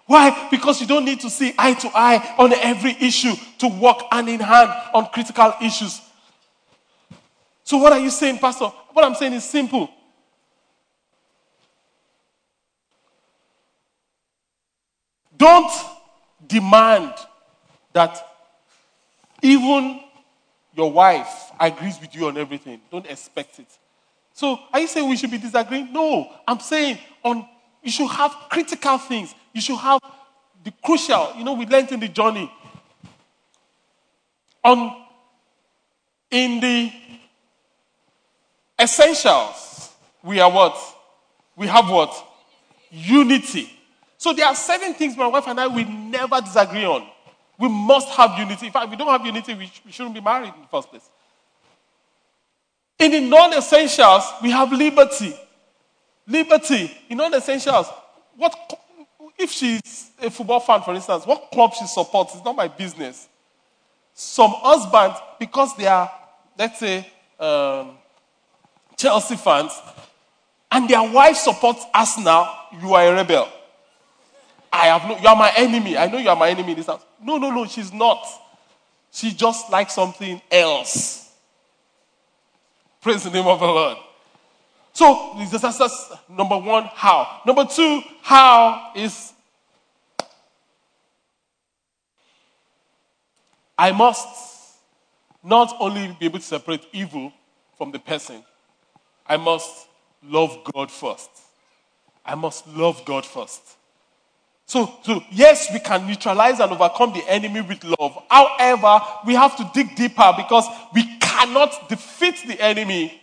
Why? 0.07 0.49
Because 0.51 0.81
you 0.81 0.87
don't 0.87 1.05
need 1.05 1.21
to 1.21 1.31
see 1.31 1.53
eye 1.59 1.75
to 1.75 1.91
eye 1.95 2.35
on 2.39 2.53
every 2.55 2.97
issue 3.01 3.35
to 3.59 3.69
work 3.69 4.03
hand 4.11 4.29
in 4.29 4.41
hand 4.41 4.71
on 4.95 5.07
critical 5.07 5.55
issues. 5.63 6.01
So, 7.67 7.79
what 7.79 7.93
are 7.93 7.99
you 7.99 8.11
saying, 8.11 8.39
Pastor? 8.39 8.67
What 8.93 9.05
I'm 9.05 9.17
saying 9.17 9.33
is 9.33 9.43
simple. 9.43 9.91
Don't 15.37 15.73
demand 16.47 17.13
that 17.93 18.25
even 19.43 20.01
your 20.77 20.93
wife 20.93 21.51
agrees 21.59 22.01
with 22.01 22.15
you 22.15 22.29
on 22.29 22.39
everything. 22.39 22.81
Don't 22.89 23.07
expect 23.07 23.59
it. 23.59 23.67
So, 24.33 24.61
are 24.73 24.79
you 24.79 24.87
saying 24.87 25.09
we 25.09 25.17
should 25.17 25.33
be 25.33 25.39
disagreeing? 25.39 25.93
No, 25.93 26.33
I'm 26.47 26.61
saying 26.61 26.99
on 27.25 27.49
you 27.83 27.91
should 27.91 28.11
have 28.11 28.33
critical 28.49 28.97
things. 28.99 29.35
You 29.53 29.61
should 29.61 29.79
have 29.79 30.01
the 30.63 30.73
crucial. 30.85 31.33
You 31.37 31.43
know, 31.43 31.55
we 31.55 31.67
learned 31.67 31.91
in 31.91 31.99
the 31.99 32.09
journey. 32.09 32.49
On 34.63 35.03
in 36.31 36.61
the 36.61 36.93
essentials, 38.81 39.91
we 40.23 40.41
are 40.41 40.51
what? 40.51 40.77
We 41.57 41.67
have 41.67 41.89
what? 41.89 42.13
Unity. 42.91 43.71
So 44.19 44.33
there 44.33 44.47
are 44.47 44.55
seven 44.55 44.95
things 44.95 45.17
my 45.17 45.27
wife 45.27 45.47
and 45.47 45.61
I 45.61 45.67
will 45.67 45.87
never 45.87 46.41
disagree 46.41 46.85
on. 46.85 47.07
We 47.59 47.69
must 47.69 48.09
have 48.11 48.39
unity. 48.39 48.67
In 48.67 48.73
fact, 48.73 48.87
if 48.87 48.91
we 48.91 48.97
don't 48.97 49.09
have 49.09 49.25
unity, 49.25 49.55
we, 49.55 49.71
we 49.85 49.93
shouldn't 49.93 50.15
be 50.15 50.21
married 50.21 50.53
in 50.55 50.63
the 50.63 50.69
first 50.71 50.91
place. 50.91 51.09
In 52.99 53.11
the 53.11 53.21
non 53.21 53.53
essentials, 53.53 54.25
we 54.43 54.51
have 54.51 54.73
liberty. 54.73 55.35
Liberty. 56.27 56.91
In 57.09 57.19
non 57.19 57.33
essentials, 57.35 57.87
what 58.37 58.55
if 59.39 59.51
she's 59.51 60.11
a 60.23 60.31
football 60.31 60.61
fan, 60.61 60.83
for 60.83 60.95
instance, 60.95 61.27
what 61.27 61.51
club 61.51 61.73
she 61.75 61.87
supports 61.87 62.35
is 62.35 62.45
not 62.45 62.57
my 62.57 62.69
business. 62.69 63.29
Some 64.15 64.51
husbands, 64.55 65.19
because 65.39 65.77
they 65.77 65.87
are, 65.87 66.11
let's 66.59 66.79
say, 66.79 67.07
um, 67.39 67.91
Chelsea 68.97 69.37
fans, 69.37 69.73
and 70.71 70.89
their 70.89 71.03
wife 71.11 71.37
supports 71.37 71.85
Arsenal, 71.95 72.49
you 72.81 72.95
are 72.95 73.09
a 73.09 73.15
rebel. 73.15 73.49
I 74.73 74.87
have 74.87 75.09
no, 75.09 75.19
you 75.19 75.27
are 75.27 75.37
my 75.37 75.53
enemy. 75.57 75.97
I 75.97 76.07
know 76.07 76.19
you 76.19 76.29
are 76.29 76.37
my 76.37 76.51
enemy 76.51 76.73
in 76.73 76.77
this 76.77 76.87
house. 76.87 77.05
No, 77.23 77.39
no, 77.39 77.51
no, 77.51 77.67
she's 77.67 77.93
not. 77.93 78.27
She 79.11 79.33
just 79.33 79.71
likes 79.71 79.95
something 79.95 80.41
else. 80.51 81.33
Praise 83.01 83.25
the 83.25 83.31
name 83.31 83.47
of 83.47 83.61
the 83.61 83.67
Lord. 83.67 83.97
So, 84.93 85.37
this 85.39 85.61
that's 85.61 86.11
number 86.29 86.59
one, 86.59 86.85
how. 86.93 87.41
Number 87.47 87.65
two, 87.67 88.03
how 88.23 88.93
is 88.97 89.33
I 93.79 93.93
must 93.93 94.27
not 95.43 95.77
only 95.79 96.17
be 96.19 96.27
able 96.27 96.39
to 96.39 96.45
separate 96.45 96.87
evil 96.93 97.33
from 97.77 97.93
the 97.93 97.99
person, 97.99 98.43
I 99.29 99.37
must 99.37 99.87
love 100.23 100.59
God 100.73 100.91
first. 100.91 101.31
I 102.25 102.35
must 102.35 102.67
love 102.69 103.05
God 103.05 103.25
first. 103.25 103.63
So, 104.67 104.93
so, 105.03 105.23
yes, 105.31 105.69
we 105.73 105.79
can 105.79 106.07
neutralize 106.09 106.59
and 106.59 106.73
overcome 106.73 107.13
the 107.13 107.25
enemy 107.29 107.61
with 107.61 107.85
love. 107.85 108.21
However, 108.29 109.01
we 109.25 109.35
have 109.35 109.57
to 109.59 109.71
dig 109.73 109.95
deeper 109.95 110.33
because 110.37 110.67
we 110.93 111.05
cannot 111.19 111.89
defeat 111.89 112.35
the 112.47 112.61
enemy 112.61 113.21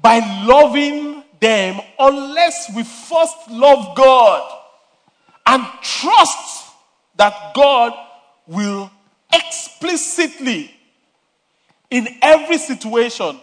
by 0.00 0.18
loving 0.44 1.22
them 1.40 1.80
unless 1.98 2.74
we 2.74 2.82
first 2.82 3.36
love 3.50 3.96
God 3.96 4.58
and 5.46 5.64
trust 5.82 6.72
that 7.16 7.52
God 7.54 7.92
will 8.48 8.90
explicitly, 9.32 10.74
in 11.90 12.08
every 12.20 12.58
situation, 12.58 13.38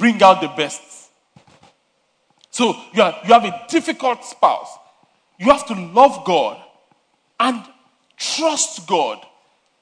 bring 0.00 0.20
out 0.22 0.40
the 0.40 0.48
best. 0.48 0.82
So 2.50 2.74
you, 2.92 3.02
are, 3.02 3.16
you 3.24 3.32
have 3.32 3.44
a 3.44 3.64
difficult 3.68 4.24
spouse. 4.24 4.76
You 5.38 5.52
have 5.52 5.66
to 5.66 5.74
love 5.74 6.24
God 6.24 6.60
and 7.38 7.62
trust 8.16 8.88
God. 8.88 9.24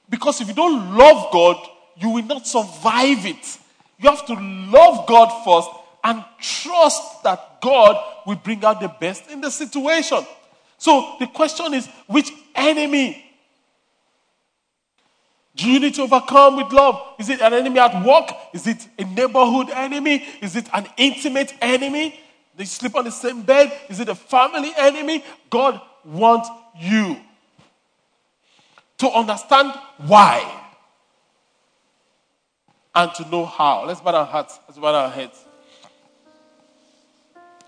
Because 0.09 0.41
if 0.41 0.49
you 0.49 0.53
don't 0.53 0.95
love 0.95 1.31
God, 1.31 1.57
you 1.97 2.09
will 2.09 2.23
not 2.23 2.45
survive 2.45 3.25
it. 3.25 3.57
You 3.97 4.09
have 4.09 4.25
to 4.27 4.33
love 4.33 5.07
God 5.07 5.43
first 5.43 5.69
and 6.03 6.23
trust 6.39 7.23
that 7.23 7.61
God 7.61 7.97
will 8.25 8.37
bring 8.37 8.63
out 8.63 8.79
the 8.81 8.87
best 8.87 9.29
in 9.31 9.41
the 9.41 9.49
situation. 9.49 10.19
So 10.77 11.15
the 11.19 11.27
question 11.27 11.73
is 11.73 11.87
which 12.07 12.31
enemy 12.55 13.28
do 15.59 15.69
you 15.69 15.79
need 15.81 15.93
to 15.95 16.03
overcome 16.03 16.55
with 16.55 16.71
love? 16.71 17.15
Is 17.19 17.27
it 17.27 17.41
an 17.41 17.53
enemy 17.53 17.79
at 17.79 18.05
work? 18.05 18.31
Is 18.53 18.65
it 18.65 18.87
a 18.97 19.03
neighborhood 19.03 19.69
enemy? 19.71 20.25
Is 20.41 20.55
it 20.55 20.69
an 20.73 20.87
intimate 20.95 21.53
enemy? 21.61 22.17
They 22.55 22.63
sleep 22.63 22.95
on 22.95 23.03
the 23.03 23.11
same 23.11 23.41
bed? 23.41 23.71
Is 23.89 23.99
it 23.99 24.07
a 24.07 24.15
family 24.15 24.71
enemy? 24.77 25.21
God 25.49 25.81
wants 26.05 26.49
you 26.79 27.17
to 28.99 29.09
understand 29.09 29.73
why 29.97 30.49
and 32.95 33.13
to 33.15 33.29
know 33.29 33.45
how. 33.45 33.85
Let's 33.85 33.99
bow 33.99 34.15
our 34.15 34.25
hearts. 34.25 34.59
Let's 34.65 34.79
bow 34.79 34.95
our 34.95 35.09
heads. 35.09 35.43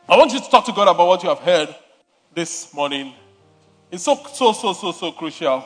I 0.08 0.18
want 0.18 0.32
you 0.32 0.40
to 0.40 0.50
talk 0.50 0.66
to 0.66 0.72
God 0.72 0.88
about 0.88 1.08
what 1.08 1.24
you 1.24 1.30
have 1.30 1.40
heard 1.40 1.76
this 2.34 2.74
morning. 2.74 3.14
It's 3.92 4.04
so, 4.04 4.16
so, 4.34 4.54
so, 4.54 4.72
so, 4.72 4.94
so 4.94 5.12
crucial 5.12 5.66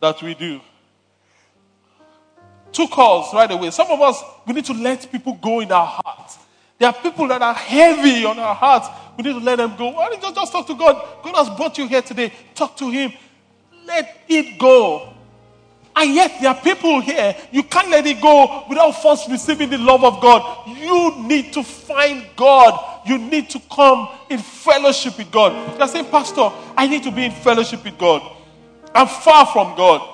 that 0.00 0.22
we 0.22 0.34
do. 0.34 0.60
Two 2.72 2.88
calls 2.88 3.32
right 3.34 3.50
away. 3.50 3.70
Some 3.70 3.90
of 3.90 4.00
us, 4.00 4.22
we 4.46 4.54
need 4.54 4.64
to 4.64 4.72
let 4.72 5.10
people 5.12 5.38
go 5.40 5.60
in 5.60 5.70
our 5.70 5.86
hearts. 5.86 6.38
There 6.78 6.88
are 6.88 6.94
people 6.94 7.28
that 7.28 7.42
are 7.42 7.54
heavy 7.54 8.24
on 8.24 8.38
our 8.38 8.54
hearts. 8.54 8.88
We 9.16 9.24
need 9.24 9.38
to 9.38 9.44
let 9.44 9.56
them 9.56 9.76
go. 9.76 9.90
Why 9.90 10.08
don't 10.08 10.22
you 10.22 10.34
just 10.34 10.50
talk 10.50 10.66
to 10.66 10.74
God? 10.74 11.22
God 11.22 11.36
has 11.36 11.56
brought 11.56 11.76
you 11.78 11.86
here 11.86 12.02
today. 12.02 12.32
Talk 12.54 12.76
to 12.78 12.90
Him. 12.90 13.12
Let 13.86 14.22
it 14.28 14.58
go. 14.58 15.12
And 15.94 16.14
yet, 16.14 16.40
there 16.40 16.48
are 16.48 16.60
people 16.60 17.00
here, 17.00 17.36
you 17.50 17.62
can't 17.62 17.90
let 17.90 18.06
it 18.06 18.20
go 18.22 18.64
without 18.68 18.92
first 18.92 19.28
receiving 19.28 19.68
the 19.68 19.76
love 19.76 20.02
of 20.04 20.22
God. 20.22 20.66
You 20.66 21.14
need 21.18 21.52
to 21.52 21.62
find 21.62 22.26
God. 22.34 23.06
You 23.06 23.18
need 23.18 23.50
to 23.50 23.60
come 23.70 24.08
in 24.30 24.38
fellowship 24.38 25.18
with 25.18 25.30
God. 25.30 25.78
You're 25.78 25.88
saying, 25.88 26.06
Pastor, 26.06 26.50
I 26.76 26.86
need 26.86 27.02
to 27.02 27.10
be 27.10 27.26
in 27.26 27.32
fellowship 27.32 27.84
with 27.84 27.98
God. 27.98 28.22
I'm 28.94 29.06
far 29.06 29.46
from 29.46 29.76
God. 29.76 30.11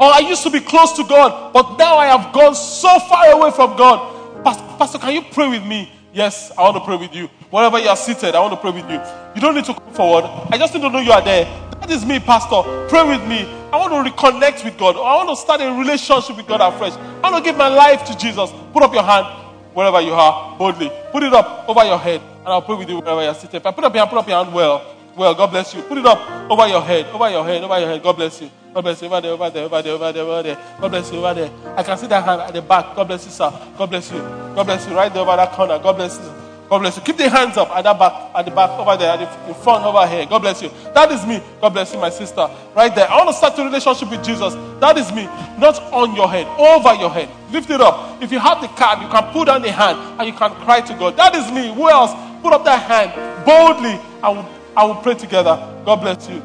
Or 0.00 0.12
I 0.12 0.20
used 0.20 0.42
to 0.42 0.50
be 0.50 0.60
close 0.60 0.92
to 0.92 1.04
God, 1.04 1.52
but 1.52 1.76
now 1.78 1.96
I 1.96 2.06
have 2.06 2.32
gone 2.32 2.54
so 2.54 2.98
far 3.00 3.32
away 3.32 3.50
from 3.50 3.76
God. 3.76 4.44
Pastor, 4.78 4.98
can 4.98 5.12
you 5.12 5.22
pray 5.32 5.48
with 5.48 5.64
me? 5.64 5.92
Yes, 6.12 6.50
I 6.58 6.62
want 6.62 6.76
to 6.76 6.84
pray 6.84 6.96
with 6.96 7.14
you. 7.14 7.28
Wherever 7.50 7.78
you 7.78 7.88
are 7.88 7.96
seated, 7.96 8.34
I 8.34 8.40
want 8.40 8.52
to 8.52 8.60
pray 8.60 8.70
with 8.70 8.88
you. 8.90 9.00
You 9.34 9.40
don't 9.40 9.54
need 9.54 9.64
to 9.66 9.74
come 9.74 9.92
forward. 9.94 10.24
I 10.50 10.58
just 10.58 10.74
need 10.74 10.80
to 10.80 10.90
know 10.90 10.98
you 10.98 11.12
are 11.12 11.22
there. 11.22 11.44
That 11.80 11.90
is 11.90 12.04
me, 12.04 12.18
Pastor. 12.18 12.62
Pray 12.88 13.04
with 13.04 13.26
me. 13.26 13.46
I 13.72 13.76
want 13.76 13.92
to 13.92 14.10
reconnect 14.10 14.64
with 14.64 14.76
God. 14.76 14.96
I 14.96 15.24
want 15.24 15.28
to 15.30 15.36
start 15.36 15.60
a 15.60 15.72
relationship 15.72 16.36
with 16.36 16.46
God 16.46 16.60
afresh. 16.60 16.92
I 17.22 17.30
want 17.30 17.44
to 17.44 17.50
give 17.50 17.56
my 17.56 17.68
life 17.68 18.04
to 18.06 18.16
Jesus. 18.16 18.50
Put 18.72 18.82
up 18.82 18.92
your 18.92 19.02
hand 19.02 19.26
wherever 19.74 20.00
you 20.00 20.12
are, 20.12 20.56
boldly. 20.58 20.90
Put 21.12 21.22
it 21.22 21.32
up 21.32 21.68
over 21.68 21.84
your 21.84 21.98
head, 21.98 22.20
and 22.20 22.48
I'll 22.48 22.62
pray 22.62 22.76
with 22.76 22.88
you 22.88 22.98
wherever 22.98 23.22
you're 23.22 23.34
seated. 23.34 23.62
Put 23.62 23.84
up 23.84 23.94
your 23.94 24.00
hand, 24.00 24.10
put 24.10 24.18
up 24.18 24.28
your 24.28 24.44
hand 24.44 24.54
well. 24.54 24.96
Well, 25.16 25.34
God 25.34 25.50
bless 25.50 25.74
you. 25.74 25.82
Put 25.82 25.98
it 25.98 26.06
up 26.06 26.50
over 26.50 26.66
your 26.68 26.82
head, 26.82 27.06
over 27.06 27.30
your 27.30 27.44
head, 27.44 27.62
over 27.62 27.78
your 27.78 27.88
head. 27.88 28.02
God 28.02 28.16
bless 28.16 28.40
you. 28.42 28.50
God 28.74 28.82
bless 28.82 29.02
you 29.02 29.08
over 29.08 29.20
there, 29.20 29.32
over 29.32 29.50
there, 29.50 29.64
over 29.64 29.82
there, 29.82 29.92
over 29.92 30.12
there, 30.12 30.22
over 30.22 30.42
there. 30.42 30.58
God 30.80 30.88
bless 30.90 31.12
you 31.12 31.18
over 31.18 31.34
there. 31.34 31.50
I 31.76 31.82
can 31.82 31.98
see 31.98 32.06
that 32.06 32.24
hand 32.24 32.40
at 32.40 32.54
the 32.54 32.62
back. 32.62 32.96
God 32.96 33.06
bless 33.06 33.24
you, 33.26 33.30
sir. 33.30 33.52
God 33.76 33.90
bless 33.90 34.10
you. 34.10 34.18
God 34.18 34.64
bless 34.64 34.88
you 34.88 34.94
right 34.94 35.12
there 35.12 35.22
over 35.22 35.36
that 35.36 35.52
corner. 35.52 35.78
God 35.78 35.96
bless 35.96 36.18
you. 36.18 36.32
God 36.70 36.78
bless 36.78 36.96
you. 36.96 37.02
Keep 37.02 37.18
the 37.18 37.28
hands 37.28 37.58
up 37.58 37.68
at 37.68 37.82
the 37.82 37.92
back, 37.92 38.30
at 38.34 38.46
the 38.46 38.50
back, 38.50 38.70
over 38.80 38.96
there, 38.96 39.10
at 39.10 39.18
the 39.18 39.48
in 39.48 39.54
front, 39.56 39.84
over 39.84 40.06
here. 40.06 40.24
God 40.24 40.38
bless 40.38 40.62
you. 40.62 40.70
That 40.94 41.12
is 41.12 41.26
me. 41.26 41.42
God 41.60 41.68
bless 41.74 41.92
you, 41.92 42.00
my 42.00 42.08
sister. 42.08 42.48
Right 42.74 42.94
there. 42.94 43.10
I 43.10 43.16
want 43.18 43.28
to 43.28 43.34
start 43.34 43.58
a 43.58 43.64
relationship 43.64 44.08
with 44.10 44.24
Jesus. 44.24 44.54
That 44.80 44.96
is 44.96 45.12
me. 45.12 45.24
Not 45.58 45.78
on 45.92 46.16
your 46.16 46.30
head, 46.30 46.46
over 46.58 46.94
your 46.94 47.10
head. 47.10 47.28
Lift 47.50 47.68
it 47.68 47.82
up. 47.82 48.22
If 48.22 48.32
you 48.32 48.38
have 48.38 48.62
the 48.62 48.68
card, 48.68 49.02
you 49.02 49.08
can 49.08 49.22
put 49.34 49.48
down 49.48 49.60
the 49.60 49.70
hand 49.70 49.98
and 50.18 50.26
you 50.26 50.32
can 50.32 50.50
cry 50.64 50.80
to 50.80 50.94
God. 50.94 51.14
That 51.18 51.34
is 51.34 51.52
me. 51.52 51.74
Who 51.74 51.90
else? 51.90 52.12
Put 52.40 52.54
up 52.54 52.64
that 52.64 52.80
hand 52.88 53.44
boldly 53.44 54.00
and 54.22 54.48
I 54.74 54.84
will 54.84 54.96
pray 54.96 55.14
together. 55.14 55.56
God 55.84 55.96
bless 55.96 56.26
you. 56.30 56.42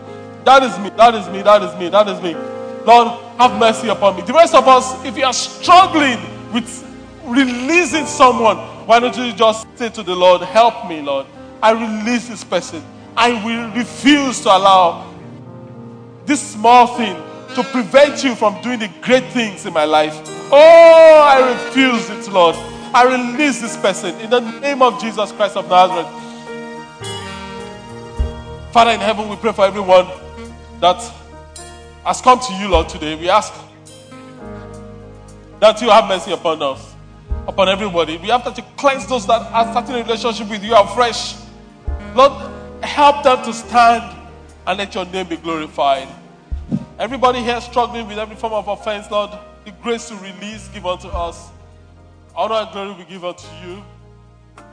That 0.48 0.64
is 0.64 0.80
me. 0.80 0.90
That 0.92 1.14
is 1.14 1.28
me. 1.28 1.42
That 1.42 1.62
is 1.62 1.76
me. 1.76 1.90
That 1.90 2.08
is 2.08 2.22
me. 2.22 2.34
Lord, 2.86 3.20
have 3.38 3.60
mercy 3.60 3.90
upon 3.90 4.16
me. 4.16 4.22
The 4.22 4.32
rest 4.32 4.56
of 4.56 4.66
us, 4.66 5.04
if 5.04 5.18
you 5.18 5.26
are 5.26 5.34
struggling 5.34 6.18
with 6.54 6.86
releasing 7.26 8.06
someone, 8.06 8.56
why 8.88 9.02
don't 9.02 9.18
you 9.18 9.34
just 9.34 9.68
say 9.78 9.90
to 9.90 10.04
the 10.04 10.16
Lord, 10.16 10.42
Help 10.44 10.88
me, 10.88 11.02
Lord. 11.02 11.26
I 11.62 11.72
release 11.72 12.30
this 12.30 12.46
person. 12.46 12.82
I 13.18 13.44
will 13.44 13.76
refuse 13.76 14.40
to 14.44 14.56
allow 14.56 15.14
this 16.26 16.40
small 16.54 16.96
thing 16.96 17.18
to 17.56 17.64
prevent 17.64 18.24
you 18.24 18.34
from 18.34 18.62
doing 18.62 18.80
the 18.80 18.90
great 19.02 19.26
things 19.34 19.66
in 19.66 19.74
my 19.74 19.84
life. 19.84 20.16
Oh, 20.50 21.24
I 21.28 21.52
refuse 21.52 22.10
it, 22.10 22.32
Lord. 22.32 22.56
I 22.96 23.04
release 23.04 23.60
this 23.60 23.76
person 23.76 24.18
in 24.22 24.30
the 24.30 24.40
name 24.62 24.82
of 24.82 25.02
Jesus 25.02 25.34
Christ 25.34 25.58
of 25.58 25.68
Nazareth. 25.68 26.08
Father 28.72 28.92
in 28.92 29.02
heaven, 29.02 29.28
we 29.28 29.36
pray 29.36 29.52
for 29.52 29.66
everyone 29.66 30.08
that 30.80 31.02
has 32.06 32.22
come 32.22 32.40
to 32.40 32.54
you, 32.54 32.70
Lord, 32.70 32.90
today. 32.90 33.16
We 33.16 33.30
ask 33.30 33.54
that 35.60 35.82
you 35.82 35.90
have 35.90 36.08
mercy 36.08 36.32
upon 36.32 36.62
us, 36.62 36.96
upon 37.48 37.70
everybody. 37.70 38.18
We 38.18 38.32
ask 38.32 38.46
that 38.46 38.58
you 38.58 38.64
cleanse 38.78 39.08
those 39.08 39.26
that 39.28 39.42
are 39.52 39.72
starting 39.72 39.96
a 39.96 40.04
relationship 40.04 40.50
with 40.50 40.64
you 40.64 40.76
afresh. 40.76 41.36
Lord, 42.16 42.32
help 42.84 43.24
them 43.24 43.44
to 43.44 43.54
stand 43.54 44.16
and 44.66 44.78
let 44.78 44.94
your 44.94 45.06
name 45.06 45.28
be 45.28 45.38
glorified. 45.38 46.08
Everybody 47.00 47.42
here 47.42 47.60
struggling 47.62 48.08
with 48.08 48.18
every 48.18 48.36
form 48.36 48.54
of 48.54 48.68
offense, 48.68 49.10
Lord, 49.10 49.32
the 49.66 49.72
grace 49.84 50.10
to 50.10 50.16
release 50.16 50.68
give 50.70 50.86
unto 50.86 51.08
us. 51.08 51.50
Honor 52.36 52.56
and 52.56 52.72
glory 52.72 52.94
we 52.94 53.06
give 53.06 53.26
unto 53.26 53.48
you. 53.66 53.84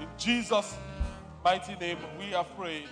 In 0.01 0.09
Jesus' 0.19 0.77
mighty 1.43 1.75
name, 1.77 1.99
we 2.19 2.35
are. 2.35 2.45
Praise 2.57 2.89